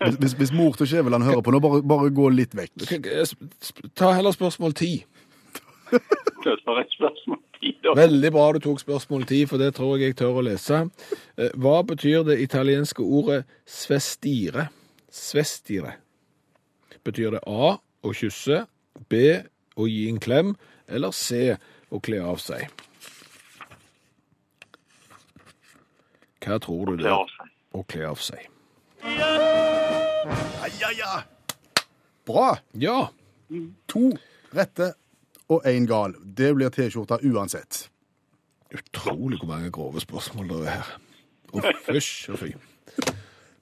[0.01, 2.87] Hvis, hvis, hvis mor til Skjæveland hører på nå, bare, bare gå litt vekk.
[3.29, 4.95] Sp- Ta heller spørsmål ti.
[8.01, 10.79] Veldig bra du tok spørsmål ti, for det tror jeg jeg tør å lese.
[11.37, 14.69] Eh, Hva betyr det italienske ordet svestire?
[15.13, 15.97] Svestire.
[17.05, 18.63] Betyr det A å kysse,
[19.11, 19.21] B
[19.77, 20.55] å gi en klem,
[20.89, 21.57] eller C
[21.91, 22.69] å kle av seg?
[26.41, 27.35] Hva tror du det er?
[27.77, 28.47] Å kle av seg.
[29.05, 31.13] Ja, ja, ja.
[32.29, 32.51] Bra.
[32.79, 32.99] Ja,
[33.91, 34.13] To
[34.55, 34.93] rette
[35.51, 36.13] og én gal.
[36.23, 37.89] Det blir T-skjorta uansett.
[38.71, 40.91] utrolig hvor mange grove spørsmål det er her.
[41.51, 42.53] Og fysj og fy.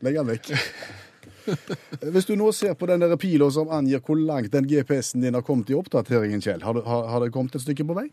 [0.04, 0.50] Legg den vekk.
[2.12, 5.34] Hvis du nå ser på den der pila som angir hvor langt den GPS-en din
[5.38, 8.10] har kommet i oppdateringen, Kjell, har, du, har, har det kommet et stykke på vei?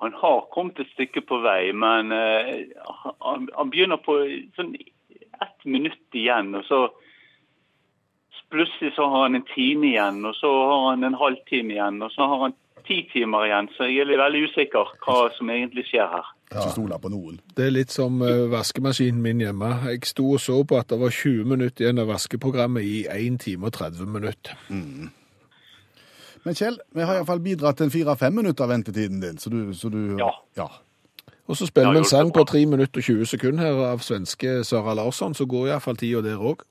[0.00, 2.56] Han har kommet et stykke på vei, men uh,
[3.20, 4.16] han, han begynner på
[4.56, 4.74] sånn
[5.40, 6.54] ett minutt igjen.
[6.54, 6.88] og så
[8.50, 12.10] Plutselig så har han en time igjen, og så har han en halvtime igjen, og
[12.10, 13.68] så har han ti timer igjen.
[13.76, 16.32] Så jeg er veldig usikker hva som egentlig skjer her.
[16.50, 17.38] Ikke stole på noen.
[17.54, 19.70] Det er litt som uh, vaskemaskinen min hjemme.
[19.86, 23.38] Jeg sto og så på at det var 20 minutter igjen av vaskeprogrammet i 1
[23.46, 24.58] time og 30 minutter.
[26.44, 29.74] Men Kjell, vi har iallfall bidratt til en fire-fem minutter av ventetiden din, så du,
[29.76, 30.30] så du Ja.
[30.56, 30.68] ja.
[31.50, 34.64] Og så spiller vi en sang på 3 minutter og 20 sekunder her av svenske
[34.64, 36.62] Sara Larsson, så går iallfall tida der òg.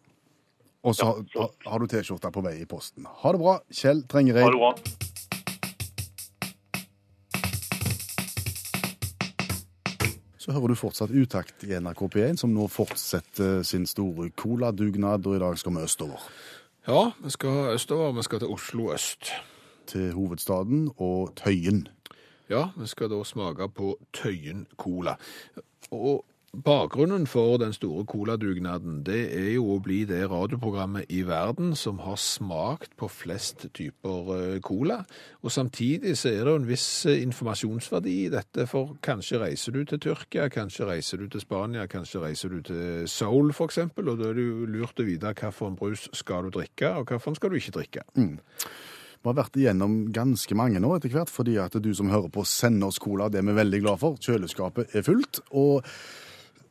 [0.83, 1.05] Og så
[1.35, 3.05] ja, har- har du T-skjorta på vei i posten.
[3.05, 4.43] Ha det bra, Kjell Trengereid.
[4.43, 4.73] Ha det bra.
[10.39, 15.35] Så hører du fortsatt utakt i NRK P1, som nå fortsetter sin store coladugnad, og
[15.35, 16.23] i dag skal vi østover.
[16.87, 18.13] Ja, vi skal østover.
[18.17, 19.33] Vi skal til Oslo øst.
[19.89, 21.87] Til hovedstaden og Tøyen.
[22.49, 25.15] Ja, vi skal da smake på Tøyen Cola.
[25.91, 26.25] Og
[26.65, 31.99] bakgrunnen for den store coladugnaden, det er jo å bli det radioprogrammet i verden som
[32.01, 35.03] har smakt på flest typer eh, cola.
[35.43, 40.01] Og samtidig så er det en viss informasjonsverdi i dette, for kanskje reiser du til
[40.09, 44.39] Tyrkia, kanskje reiser du til Spania, kanskje reiser du til Seoul eksempel, og da er
[44.39, 47.77] det jo lurt å vite hvilken brus skal du drikke, og hvilken skal du ikke
[47.77, 48.07] drikke.
[49.19, 52.45] Vi har vært igjennom ganske mange nå etter hvert, fordi at du som hører på
[52.47, 54.15] sender oss cola, det er vi veldig glad for.
[54.23, 55.41] Kjøleskapet er fullt.
[55.51, 55.85] og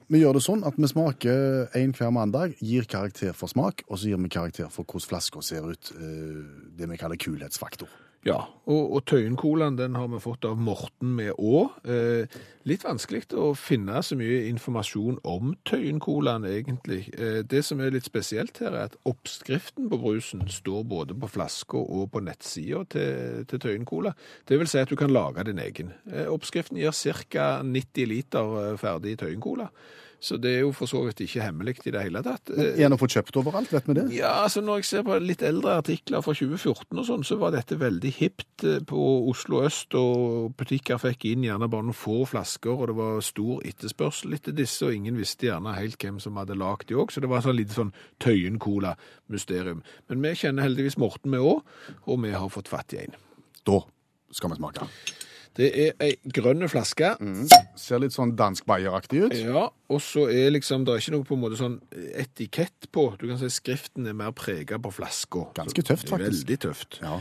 [0.08, 3.98] vi gjør det sånn at vi smaker en hver mandag, gir karakter for smak, og
[4.00, 5.92] så gir vi karakter for hvordan flaska ser ut.
[5.92, 6.38] eh,
[6.78, 7.88] Det vi kaller kulhetsfaktor.
[8.26, 11.61] Ja, og, og Tøyen-colaen den har vi fått av Morten med Å.
[11.87, 17.04] Eh, litt vanskelig å finne så mye informasjon om Tøyen-colaen egentlig.
[17.14, 21.31] Eh, det som er litt spesielt her er at oppskriften på brusen står både på
[21.31, 24.16] flaska og på nettsida til, til Tøyen-cola.
[24.50, 25.94] Det vil si at du kan lage din egen.
[26.11, 26.98] Eh, oppskriften gir
[27.31, 27.48] ca.
[27.62, 29.70] 90 liter eh, ferdig Tøyen-cola.
[30.20, 32.50] Så det er jo for så vidt ikke hemmelig i det hele tatt.
[32.50, 34.07] Men Er den å få kjøpt overalt, vet vi det?
[34.16, 37.54] ja, altså når jeg ser på litt eldre artikler fra 2014 og sånn, så var
[37.54, 42.24] dette veldig hipt eh, på Oslo øst, og butikker fikk inn gjerne bare noen få
[42.26, 46.40] flasker, og det var stor etterspørsel etter disse, og ingen visste gjerne helt hvem som
[46.42, 49.85] hadde lagd de òg, så det var sånn litt sånn Tøyen-cola-mysterium.
[50.11, 51.62] Men vi kjenner heldigvis Morten med òg,
[52.11, 53.14] og vi har fått fatt i en.
[53.68, 53.81] Da
[54.35, 54.90] skal vi smake.
[55.59, 57.16] Det er ei grønn flaske.
[57.79, 59.35] Ser litt sånn dansk bayeraktig ut.
[59.35, 61.81] Ja, og så er liksom, det er ikke noe på en måte sånn
[62.14, 63.09] etikett på.
[63.18, 65.49] Du kan si skriften er mer prega på flaska.
[65.59, 66.44] Ganske tøft, faktisk.
[66.47, 67.01] Veldig tøft.
[67.03, 67.18] Ja.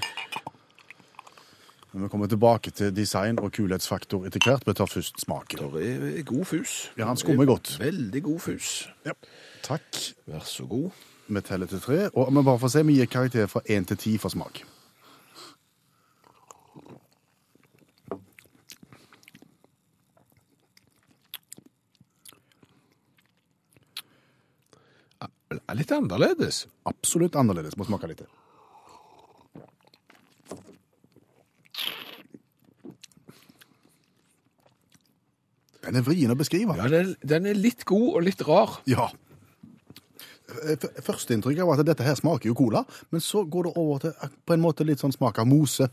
[1.93, 4.69] Men vi kommer tilbake til design og kulhetsfaktor etter hvert.
[4.69, 5.73] Vi tar først smaken.
[5.73, 6.77] Det er god fus.
[6.99, 7.73] Ja, han skummer godt.
[7.81, 8.71] Veldig god fus.
[9.07, 9.17] Ja.
[9.65, 10.03] Takk.
[10.29, 10.91] Vær så god.
[11.27, 12.03] Vi teller til tre.
[12.13, 14.61] Og vi bare får se, vi gir karakter fra én til ti for smak.
[25.69, 26.65] Er litt annerledes.
[26.87, 27.75] Absolutt annerledes.
[27.77, 28.23] Må smake litt.
[35.85, 36.75] Den er vrien å beskrive.
[36.79, 38.79] Ja, den, den er litt god og litt rar.
[38.89, 39.07] Ja.
[40.47, 42.81] F- Førsteinntrykket var at dette her smaker jo cola,
[43.13, 45.89] men så går det over til på en måte litt sånn smak av mose.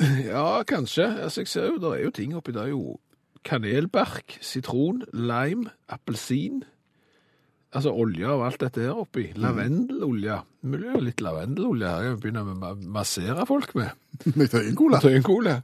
[0.30, 1.04] Ja, kanskje.
[1.26, 2.70] Altså, jeg ser jo, det er jo ting oppi der.
[2.72, 2.94] jo
[3.44, 6.62] kanelbark, sitron, lime, appelsin.
[7.70, 9.28] Altså olje og alt dette her oppi.
[9.38, 10.40] Lavendelolje.
[10.66, 12.06] Mulig det litt lavendelolje her.
[12.08, 13.94] Jeg begynner med å massere folk med.
[14.38, 14.98] Med tøyencola.
[15.04, 15.60] Tøyencola.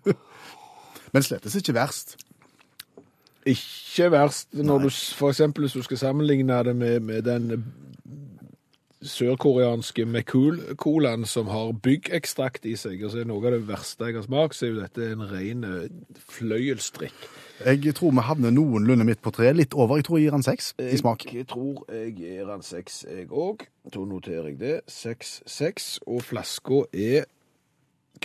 [1.14, 2.14] Men slettes ikke verst.
[3.46, 5.42] Ikke verst når du, f.eks.
[5.58, 7.66] hvis du skal sammenligne det med, med den
[9.10, 14.18] sørkoreanske Mekul-colaen som har byggekstrakt i seg, og så er noe av det verste jeg
[14.18, 15.90] har smakt, så er jo dette en ren eh,
[16.36, 17.28] fløyelsdrikk.
[17.64, 19.48] Jeg tror vi havner noenlunde midt på tre.
[19.56, 19.96] Litt over.
[19.96, 21.24] Jeg tror jeg gir han seks i smak.
[21.32, 23.64] Jeg tror jeg gir han seks, jeg òg.
[23.94, 24.74] Da noterer jeg det.
[24.92, 25.86] Seks, seks.
[26.04, 27.24] Og flaska er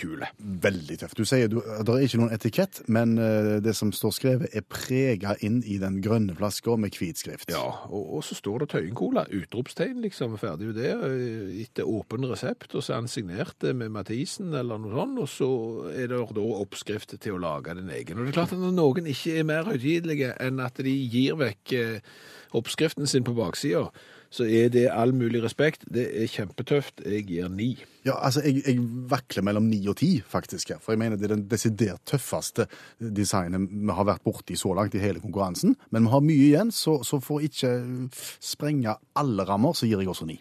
[0.00, 0.28] kule.
[0.38, 1.18] Veldig tøft.
[1.18, 4.64] Du sier du, det er ikke noen etikett, men eh, det som står skrevet, er
[4.66, 7.50] prega inn i den grønne flaska med hvit skrift.
[7.52, 9.26] Ja, og, og så står det Tøyen-cola.
[9.32, 10.38] Utropstegn, liksom.
[10.40, 10.92] Ferdig med det.
[10.92, 12.74] eh, Etter åpen resept.
[12.74, 15.18] Og så er han signert det med Mathisen eller noe sånt.
[15.22, 15.50] Og så
[15.92, 18.18] er det da oppskrift til å lage din egen.
[18.18, 21.36] Og det er klart at når noen ikke er mer høytidelige enn at de gir
[21.40, 22.00] vekk eh,
[22.56, 23.86] oppskriften sin på baksida,
[24.32, 25.84] så er det all mulig respekt.
[25.92, 27.02] Det er kjempetøft.
[27.04, 27.74] Jeg gir ni.
[28.06, 28.78] Ja, altså, jeg, jeg
[29.10, 30.72] vakler mellom ni og ti, faktisk.
[30.80, 32.66] For jeg mener det er den desidert tøffeste
[32.98, 35.76] designet vi har vært borti så langt i hele konkurransen.
[35.90, 37.74] Men vi har mye igjen, så, så for ikke
[38.40, 40.40] sprenge alle rammer, så gir jeg også ni.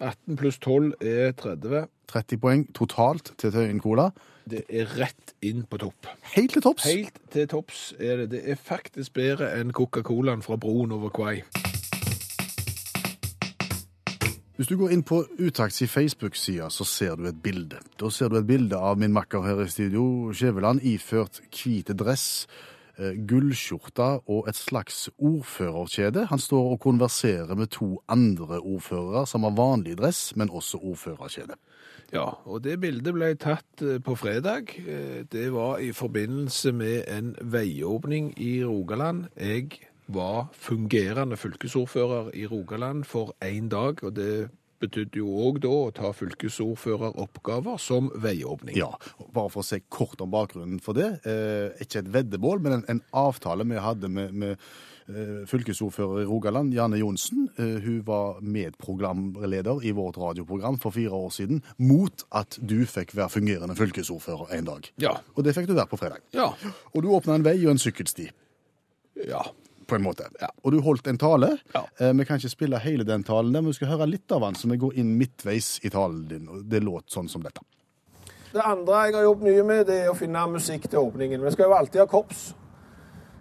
[0.00, 1.86] 18 pluss 12 er 30.
[2.10, 4.10] 30 poeng totalt til Tøyen Cola.
[4.50, 6.08] Det er rett inn på topp.
[6.34, 6.88] Helt til topps.
[6.88, 8.30] Helt til topps er det.
[8.34, 11.42] Det er faktisk bedre enn Coca-Colaen fra broen over Kvai.
[14.60, 17.78] Hvis du går inn på Utakts i Facebook-sida, så ser du et bilde.
[17.96, 20.02] Da ser du et bilde av min makker her i studio,
[20.36, 22.44] Skjæveland, iført hvite dress,
[22.98, 26.26] eh, gullskjorte og et slags ordførerkjede.
[26.28, 31.56] Han står og konverserer med to andre ordførere som har vanlig dress, men også ordførerkjede.
[32.12, 34.76] Ja, og det bildet ble tatt eh, på fredag.
[34.76, 39.24] Eh, Det var i forbindelse med en veiåpning i Rogaland.
[39.40, 39.70] Jeg
[40.14, 45.88] var fungerende fylkesordfører i Rogaland for én dag, og det betydde jo òg da å
[45.94, 48.78] ta fylkesordføreroppgaver som veiåpning.
[48.80, 48.92] Ja,
[49.34, 51.10] bare for å se kort om bakgrunnen for det.
[51.28, 56.28] Eh, ikke et veddemål, men en, en avtale vi hadde med, med eh, fylkesordfører i
[56.30, 57.48] Rogaland, Janne Johnsen.
[57.60, 63.14] Eh, hun var medprogramleder i vårt radioprogram for fire år siden, mot at du fikk
[63.18, 64.92] være fungerende fylkesordfører en dag.
[65.02, 65.18] Ja.
[65.36, 66.24] Og det fikk du være på fredag.
[66.36, 66.52] Ja.
[66.94, 68.30] Og du åpna en vei og en sykkelsti,
[69.28, 69.42] ja.
[69.90, 70.28] På en måte.
[70.40, 70.48] Ja.
[70.64, 71.56] Og du holdt en tale.
[71.74, 71.84] Ja.
[71.98, 74.46] Eh, vi kan ikke spille hele den talen, der, men vi skal høre litt av
[74.46, 76.48] den, så vi går inn midtveis i talen din.
[76.48, 77.64] og Det låt sånn som dette.
[78.50, 81.42] Det andre jeg har jobbet mye med, det er å finne musikk til åpningen.
[81.44, 82.48] Vi skal jo alltid ha korps.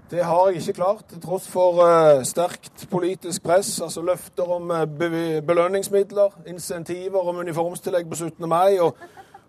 [0.09, 3.75] Det har jeg ikke klart, til tross for uh, sterkt politisk press.
[3.81, 8.49] Altså løfter om uh, be belønningsmidler, insentiver om uniformstillegg på 17.
[8.49, 8.97] mai og,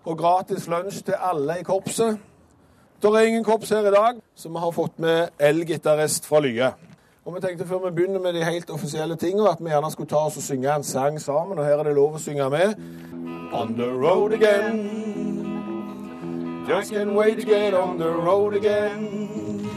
[0.05, 2.21] og gratis lunsj til alle i korpset.
[3.01, 6.75] Det er ingen korps her i dag, så vi har fått med elgitarist fra Lye.
[7.25, 10.09] Og vi tenkte før vi begynner med de helt offisielle tingene, at vi gjerne skulle
[10.09, 12.75] ta oss og synge en sang sammen, og her er det lov å synge med.
[13.53, 14.79] On the road again.
[16.69, 19.69] Just can't wait to get on the road again.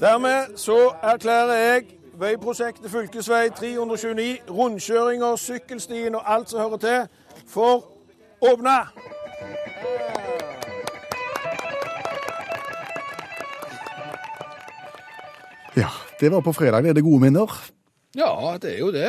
[0.00, 1.84] Dermed så erklærer jeg
[2.20, 7.06] veiprosjektet fylkesvei 329, rundkjøringer, sykkelstien og alt som hører til,
[7.46, 7.84] for
[8.40, 8.78] åpna.
[15.76, 15.88] Ja,
[16.20, 16.84] det var på fredag.
[16.84, 17.48] Er det gode minner?
[18.12, 19.08] Ja, det er jo det.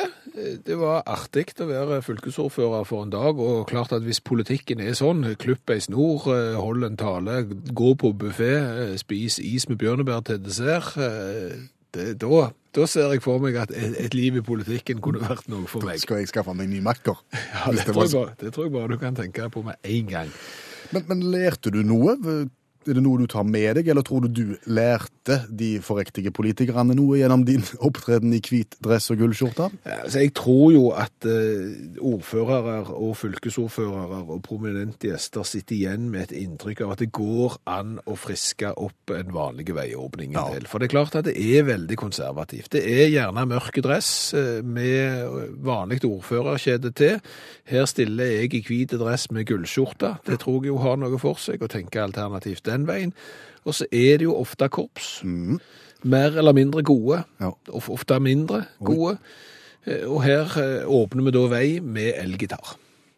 [0.64, 4.96] Det var artig å være fylkesordfører for en dag, og klart at hvis politikken er
[4.96, 9.82] sånn, klipp ei snor, eh, hold en tale, gå på buffé, eh, spis is med
[9.84, 14.40] bjørnebær til dessert, eh, det, da, da ser jeg for meg at et, et liv
[14.40, 16.00] i politikken kunne vært noe for meg.
[16.00, 17.20] Da Skal jeg skaffe meg ny makker?
[17.36, 20.08] Ja, det, det tror bare, det tror jeg bare du kan tenke på med en
[20.16, 20.32] gang.
[20.96, 22.16] Men, men lærte du noe?
[22.88, 26.96] Er det noe du tar med deg, eller tror du du lærte de forriktige politikerne
[26.98, 29.70] noe gjennom din opptreden i hvit dress og gullskjorte?
[29.88, 36.28] Altså, jeg tror jo at eh, ordførere og fylkesordførere og prominente gjester sitter igjen med
[36.28, 40.46] et inntrykk av at det går an å friske opp en vanlig veiåpning en Ja.
[40.54, 40.68] del.
[40.68, 42.72] For det er klart at det er veldig konservativt.
[42.76, 47.20] Det er gjerne mørk dress eh, med vanlig ordførerkjede til.
[47.70, 50.18] Her stiller jeg i hvit dress med gullskjorte.
[50.28, 53.14] Det tror jeg jo har noe for seg, å tenke alternativt den veien.
[53.64, 55.22] Og så er det jo ofte korps.
[55.24, 57.22] Mer eller mindre gode.
[57.40, 57.54] Ja.
[57.72, 59.18] Ofte mindre gode.
[59.88, 62.76] Eh, Og her eh, åpner vi da vei med elgitar.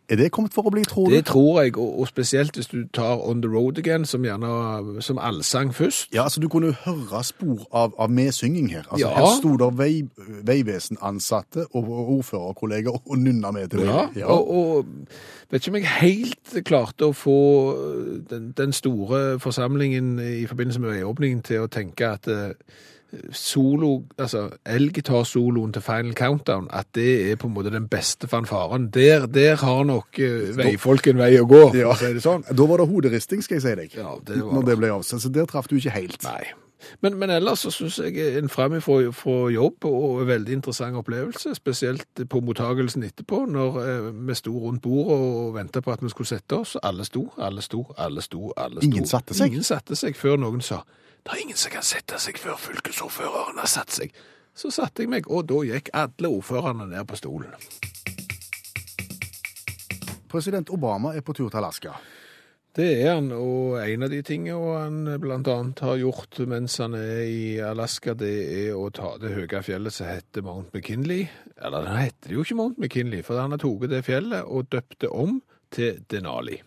[0.09, 1.15] Er det kommet for å bli, tror du?
[1.15, 5.01] Det tror jeg, og og spesielt hvis du tar On The Road Again, som gjerne
[5.01, 6.13] som allsang først.
[6.13, 8.83] Ja, altså Du kunne jo høre spor av, av medsynging her.
[8.91, 9.15] Altså, Ja.
[9.15, 10.03] Her sto det vei,
[10.45, 13.87] Vegvesenansatte og ordførerkolleger og nynna med til det.
[14.15, 14.85] Ja, og, og
[15.51, 17.39] vet ikke om jeg helt klarte å få
[18.29, 22.53] den, den store forsamlingen i forbindelse med veiåpningen til å tenke at eh,
[23.31, 28.89] solo, altså elgitarsoloen til Final Countdown, at det er på en måte den beste fanfaren.
[28.93, 31.93] Der, der har nok uh, veifolk en vei å gå, for Ja.
[31.93, 32.45] å si det sånn.
[32.51, 33.97] Da var det hoderisting, skal jeg si deg.
[33.97, 35.23] Ja, det var Når det ble avsendt.
[35.25, 36.23] Så der traff du ikke helt.
[36.23, 36.45] Nei.
[37.01, 41.55] Men, men ellers så syns jeg en framifrå fra jobb og en veldig interessant opplevelse,
[41.57, 46.11] spesielt på mottagelsen etterpå, når eh, vi sto rundt bordet og venta på at vi
[46.13, 46.75] skulle sette oss.
[46.83, 48.85] Alle sto, alle sto, alle sto, alle sto.
[48.91, 49.55] Ingen satte seg?
[49.55, 50.83] Ingen satte seg før noen sa
[51.25, 54.11] det er ingen som kan sette seg før fylkesordføreren har satt seg.
[54.53, 57.55] Så satte jeg meg, og da gikk alle ordførerne ned på stolen.
[60.29, 61.95] President Obama er på tur til Alaska.
[62.75, 67.23] Det er han, og en av de tingene han annet har gjort mens han er
[67.23, 68.33] i Alaska, det
[68.67, 71.25] er å ta det høye fjellet som heter Mount McKinley.
[71.57, 74.69] Eller det heter det jo ikke Mount McKinley, for han har tatt det fjellet og
[74.69, 75.39] døpt det om
[75.73, 76.61] til Denali.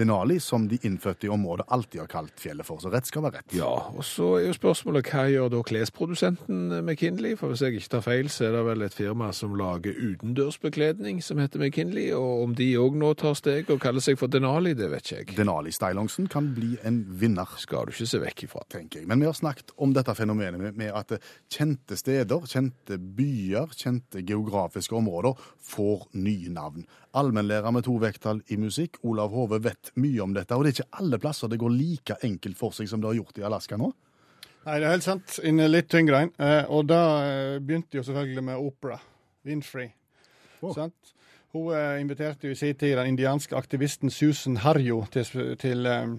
[0.00, 2.80] Denali, som de innfødte i området alltid har kalt fjellet for.
[2.82, 3.54] Så rett skal være rett.
[3.56, 7.36] Ja, og så er jo spørsmålet hva gjør da klesprodusenten McKinley?
[7.38, 11.20] For hvis jeg ikke tar feil, så er det vel et firma som lager utendørsbekledning
[11.24, 14.74] som heter McKinley, og om de òg nå tar steg og kaller seg for Denali,
[14.78, 15.38] det vet ikke jeg.
[15.40, 17.58] Denali-stylongsen kan bli en vinner.
[17.60, 18.64] Skal du ikke se vekk ifra.
[18.70, 19.08] tenker jeg.
[19.10, 21.16] Men vi har snakket om dette fenomenet med, med at
[21.50, 25.36] kjente steder, kjente byer, kjente geografiske områder
[25.70, 26.86] får nye navn.
[27.18, 30.54] Allmennlærer med to vekttall i musikk, Olav Hove, vet mye om dette.
[30.54, 33.18] Og det er ikke alle plasser det går like enkelt for seg som det har
[33.18, 33.90] gjort i Alaska nå.
[34.66, 35.38] Nei, det er helt sant.
[35.46, 36.34] En litt tyngre en.
[36.38, 39.00] Eh, og da eh, begynte jo selvfølgelig med opera.
[39.48, 39.88] Winfrey.
[40.60, 40.74] Oh.
[40.76, 41.14] Sant?
[41.56, 46.18] Hun eh, inviterte jo i sin tid den indianske aktivisten Susan Harjo til, til um,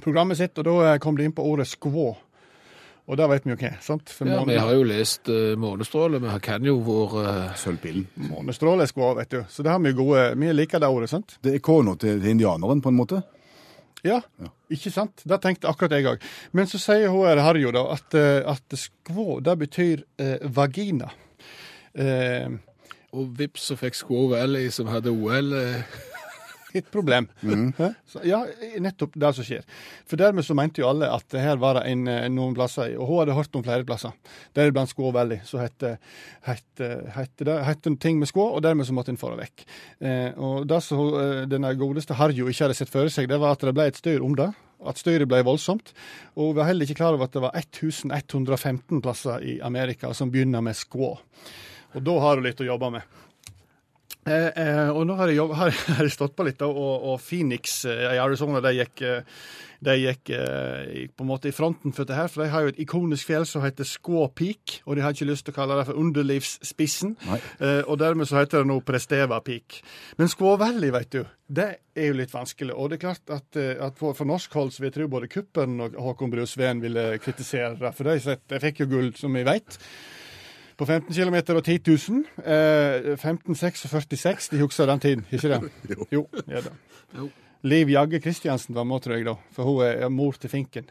[0.00, 2.14] programmet sitt, og da kom de inn på ordet skvå.
[3.10, 4.12] Og der vet vi jo hva sant?
[4.14, 4.52] For Ja, måned...
[4.54, 8.06] vi har jo lest uh, Månestråle, vi kan jo vår uh, Sølvpillen.
[8.30, 9.40] Månestråle er skvå, vet du.
[9.50, 11.34] Så det har vi gode Vi liker det ordet, sant?
[11.42, 13.22] Det er kona til, til indianeren, på en måte.
[14.06, 14.20] Ja,
[14.72, 15.20] ikke sant?
[15.28, 16.22] Det tenkte akkurat jeg òg.
[16.56, 21.10] Men så sier hun her Harjo da at, eh, at skvå, det betyr eh, vagina.
[21.92, 22.46] Eh,
[23.12, 25.82] Og vips så fikk Squaw Valley, som hadde OL eh,
[26.78, 27.28] et problem.
[27.42, 27.72] Mm.
[28.08, 28.42] Så, ja,
[28.82, 29.66] nettopp det som skjer.
[30.08, 32.94] For dermed så mente jo alle at det her var det en, eh, noen plasser,
[32.98, 34.14] og hun hadde hørt om flere plasser,
[34.56, 35.96] deriblant Skå Valley, så hette,
[36.46, 39.66] hette, hette det hette ting med Skå, og dermed så måtte en få det vekk.
[40.00, 43.56] Eh, og det som eh, denne godeste Harjo ikke hadde sett for seg, det var
[43.56, 44.50] at det ble et styr om det.
[44.80, 45.90] At styret ble voldsomt.
[46.38, 50.32] Og hun var heller ikke klar over at det var 1115 plasser i Amerika som
[50.32, 51.10] begynner med Skå.
[51.90, 53.18] Og da har hun litt å jobbe med.
[54.28, 57.82] Eh, eh, og nå har jeg, har, har jeg stått på litt, og, og Phoenix
[57.88, 59.40] eh, i Arizona de gikk, eh,
[59.86, 62.28] de gikk eh, på en måte i fronten for dette her.
[62.28, 65.30] For de har jo et ikonisk fjell som heter Squaw Peak, og de har ikke
[65.30, 67.16] lyst til å kalle det for underlivsspissen.
[67.32, 69.80] Eh, og dermed så heter det nå Presteva Peak.
[70.20, 72.76] Men Squaw Valley, vet du, det er jo litt vanskelig.
[72.76, 75.32] Og det er klart at, at for, for norsk hold så vil jeg tro både
[75.32, 77.96] Kuppen og Håkon Brusveen ville kritisere det.
[77.96, 79.80] For de, de fikk jo gull, som vi veit.
[80.80, 82.22] På 15 km og 10 000.
[82.40, 85.60] Eh, 15, 6 og 46, de husker den tiden, ikke det?
[85.92, 86.06] Jo.
[86.12, 86.72] Jo, ja da.
[87.18, 87.28] Jo.
[87.68, 89.36] Liv Jagge Kristiansen var med, tror jeg, da.
[89.52, 90.88] For hun er mor til Finken.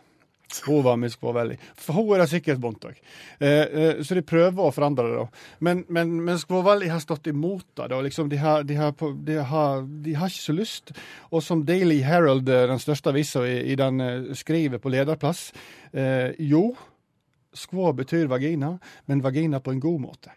[0.66, 1.58] Hun var med på veldig.
[1.78, 2.98] For hun er det sikkert vondt òg.
[3.40, 5.44] Eh, eh, så de prøver å forandre det, da.
[5.66, 7.90] Men, men, men Skvåvelli har stått imot det.
[7.90, 8.00] da.
[8.06, 8.94] Liksom, de, har, de, har,
[9.26, 10.94] de, har, de har ikke så lyst.
[11.30, 15.52] Og som Daily Herald, eh, den største avisa i, i den, eh, skriver på lederplass
[15.94, 16.72] eh, Jo,
[17.54, 20.36] skvå betyr vagina, men vagina på en god måte.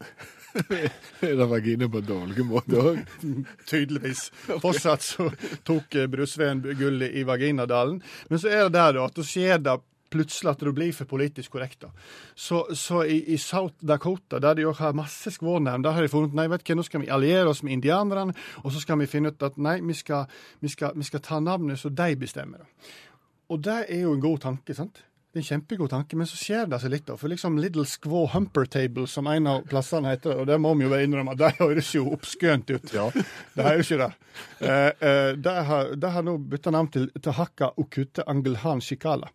[1.20, 3.02] Er det vagina på en dårlig måte òg?
[3.70, 4.30] Tydeligvis.
[4.62, 5.28] Fortsatt så
[5.66, 8.00] tok eh, Brusveen gullet i Vaginadalen.
[8.28, 9.76] Men så er det der da, at da skjer det
[10.10, 11.84] plutselig at det blir for politisk korrekt.
[11.84, 11.90] da.
[12.34, 16.10] Så, så i, i South Dakota, der de òg har masse skvånevn, der har de
[16.10, 18.34] funnet nei, vet du hva, nå skal vi alliere oss med indianerne,
[18.64, 20.26] og så skal vi finne ut at nei, vi skal,
[20.60, 22.66] vi skal, vi skal ta navnet så de bestemmer.
[23.50, 25.04] Og det er jo en god tanke, sant?
[25.30, 27.14] Det er en kjempegod tanke, men så skjer det seg litt, da.
[27.14, 30.82] For liksom Little Squaw Humper Table, som en av plassene heter, og det må vi
[30.82, 32.90] jo bare innrømme, det høres jo oppskønt ut.
[32.90, 33.04] Ja.
[33.54, 34.08] Det er jo ikke det.
[34.58, 39.28] Eh, eh, det, har, det har nå bytta navn til Tahaka Okute Angelhan Shikala.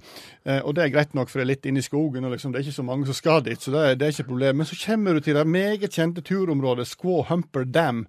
[0.44, 2.52] Eh, og det er greit nok, for det er litt inne i skogen, og liksom,
[2.52, 4.60] det er ikke så mange som skal dit, så det det er ikke et problem.
[4.60, 8.06] Men så kommer du til det meget kjente turområdet Squaw Humper Dam.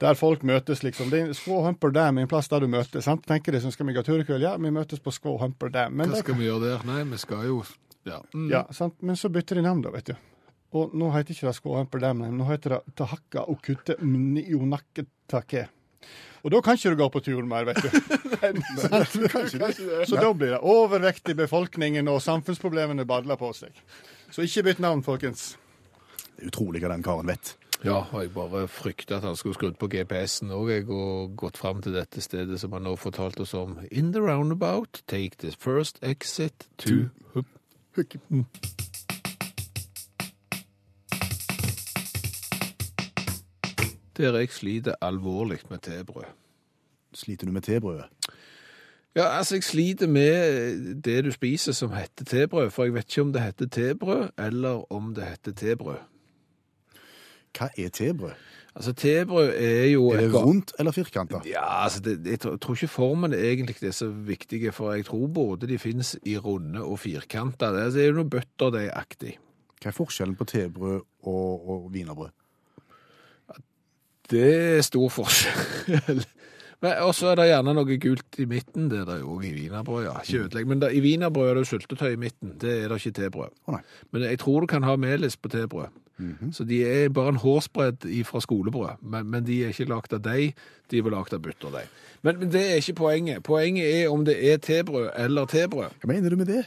[0.00, 1.10] Der folk møtes, liksom.
[1.12, 3.04] Det er Squaw Humper Dam er en plass der du møtes.
[3.04, 3.26] sant?
[3.28, 4.40] Tenker de som skal vi gå tur i kveld?
[4.46, 5.92] Ja, vi møtes på Squaw Humper Dam.
[5.96, 6.84] Men Hva det- skal vi gjøre der?
[6.88, 7.62] Nei, vi skal jo
[8.06, 8.20] Ja.
[8.34, 8.48] Mm.
[8.50, 8.94] ja, sant?
[9.02, 10.14] Men så bytter de navn, da, vet du.
[10.72, 15.68] Og nå heter ikke det Squaw Humper Dam, nå heter det Tahaka Okute Mnionaketake.
[16.42, 17.90] Og da kan ikke du gå på tur mer, vet du.
[20.06, 23.72] Så da blir det overvekt i befolkningen, og samfunnsproblemene badler på seg.
[24.32, 25.56] Så ikke bytt navn, folkens.
[26.38, 27.52] Det er utrolig hva den karen vet.
[27.84, 31.80] Ja, og jeg bare frykta at han skulle skrudd på GPS-en òg, og gått fram
[31.80, 33.78] til dette stedet som han nå fortalte oss om.
[33.90, 37.08] In the roundabout, take the first exit to.
[44.16, 46.28] Der jeg sliter alvorlig med tebrød.
[47.14, 48.04] Sliter du med tebrødet?
[49.16, 53.20] Ja, altså jeg sliter med det du spiser som heter tebrød, for jeg vet ikke
[53.20, 55.96] om det heter tebrød, eller om det heter tebrød.
[57.58, 58.32] Hva er tebrød?
[58.76, 61.40] Altså tebrød er jo Er det et rundt eller firkanta?
[61.44, 65.66] Ja, altså det, jeg tror, ikke formen egentlig er så viktige, for jeg tror både
[65.66, 67.72] de finnes i runde og firkanta.
[67.74, 69.34] Det, er- det er jo noe butterdeigaktig.
[69.82, 72.30] Hva er forskjellen på tebrød og, og wienerbrød?
[74.30, 76.22] Det er stor forskjell.
[76.82, 78.86] Men- Og så er det gjerne noe gult i midten.
[78.88, 80.14] Det er det jo òg i wienerbrød, ja.
[80.22, 80.68] Ikke ødelegg.
[80.70, 82.54] Men det, i wienerbrød er det syltetøy i midten.
[82.62, 83.50] Det er det ikke i tebrød.
[83.66, 83.80] Oh.
[84.12, 85.90] Men jeg tror du kan ha melis på tebrød.
[86.52, 88.88] Så de er bare en hårsbredd fra skolebrød.
[89.02, 90.54] Men, men de er ikke lagd av deig,
[90.90, 91.86] de er lagd av butterdeig.
[92.22, 93.42] Men, men det er ikke poenget.
[93.42, 95.90] Poenget er om det er tebrød eller tebrød.
[96.02, 96.64] Hva mener du med det?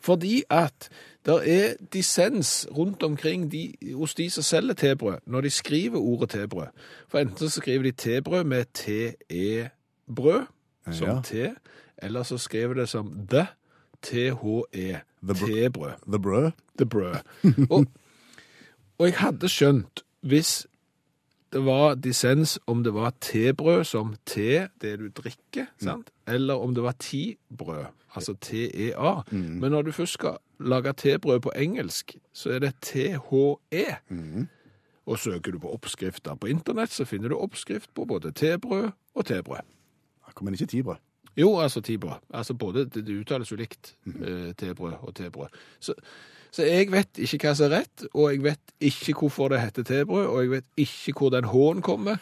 [0.00, 0.88] Fordi at
[1.26, 6.30] det er dissens rundt omkring de, hos de som selger tebrød, når de skriver ordet
[6.30, 6.66] tebrød.
[7.08, 10.46] For enten så skriver de tebrød med te-brød,
[10.92, 11.20] som Ja.
[11.24, 11.54] te,
[12.02, 13.46] eller så skriver det som the,
[14.02, 15.92] t-h-e, The brød.
[16.06, 16.50] The brød?
[16.78, 17.14] The brød.
[17.70, 17.84] Og,
[18.98, 20.66] og jeg hadde skjønt hvis
[21.52, 26.10] det var dissens om det var tebrød som te, det du drikker, sant?
[26.26, 29.22] eller om det var ti-brød, altså T-E-A.
[29.30, 33.86] Men når du først skal lage tebrød på engelsk, så er det T-H-E.
[35.06, 39.26] Og søker du på oppskrifter på internett, så finner du oppskrift på både tebrød og
[39.26, 39.64] tebrød.
[40.40, 40.96] Men ikke tibrød.
[41.36, 42.18] Jo, altså tibrød.
[42.30, 44.54] Altså både, det, det uttales jo likt, mm.
[44.58, 45.48] tebrød og tebrød.
[45.80, 45.94] Så,
[46.50, 49.86] så jeg vet ikke hva som er rett, og jeg vet ikke hvorfor det heter
[49.86, 52.18] tebrød, og jeg vet ikke hvor den H-en kommer.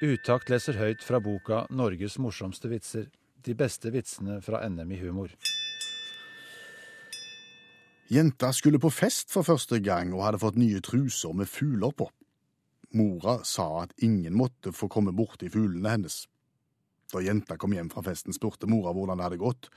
[0.00, 3.10] Utakt leser høyt fra boka 'Norges morsomste vitser'.
[3.44, 5.28] De beste vitsene fra NM i humor.
[8.10, 12.08] Jenta skulle på fest for første gang og hadde fått nye truser med fugler på.
[12.96, 16.24] Mora sa at ingen måtte få komme borti fuglene hennes.
[17.12, 19.70] Da jenta kom hjem fra festen, spurte mora hvordan det hadde gått.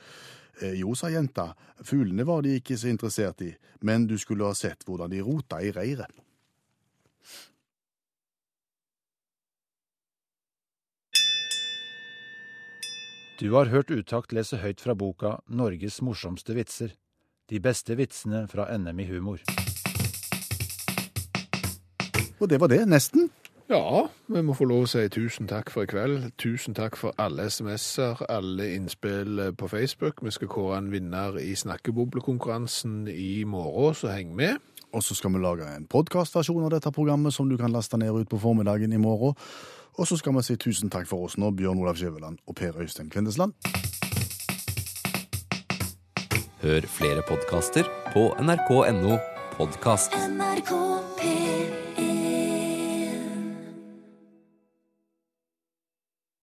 [0.61, 4.53] Eh, jo, sa jenta, fuglene var de ikke så interessert i, men du skulle ha
[4.57, 6.11] sett hvordan de rota i reiret.
[13.41, 16.93] Du har hørt Utakt lese høyt fra boka 'Norges morsomste vitser'.
[17.49, 19.41] De beste vitsene fra NM i humor.
[22.39, 23.31] Og det var det, nesten.
[23.69, 26.27] Ja, vi må få lov å si tusen takk for i kveld.
[26.41, 30.19] Tusen takk for alle SMS-er, alle innspill på Facebook.
[30.25, 34.59] Vi skal kåre en vinner i snakkeboblekonkurransen i morgen, så heng med.
[34.93, 38.13] Og så skal vi lage en podkastversjon av dette programmet som du kan laste ned
[38.13, 39.33] ut på formiddagen i morgen.
[39.97, 42.77] Og så skal vi si tusen takk for oss nå, Bjørn Olav Skjæveland og Per
[42.81, 43.55] Øystein Kvindesland.
[46.63, 49.17] Hør flere podkaster på nrk.no
[49.57, 50.15] podkast.
[50.15, 50.71] NRK
[51.19, 51.92] P3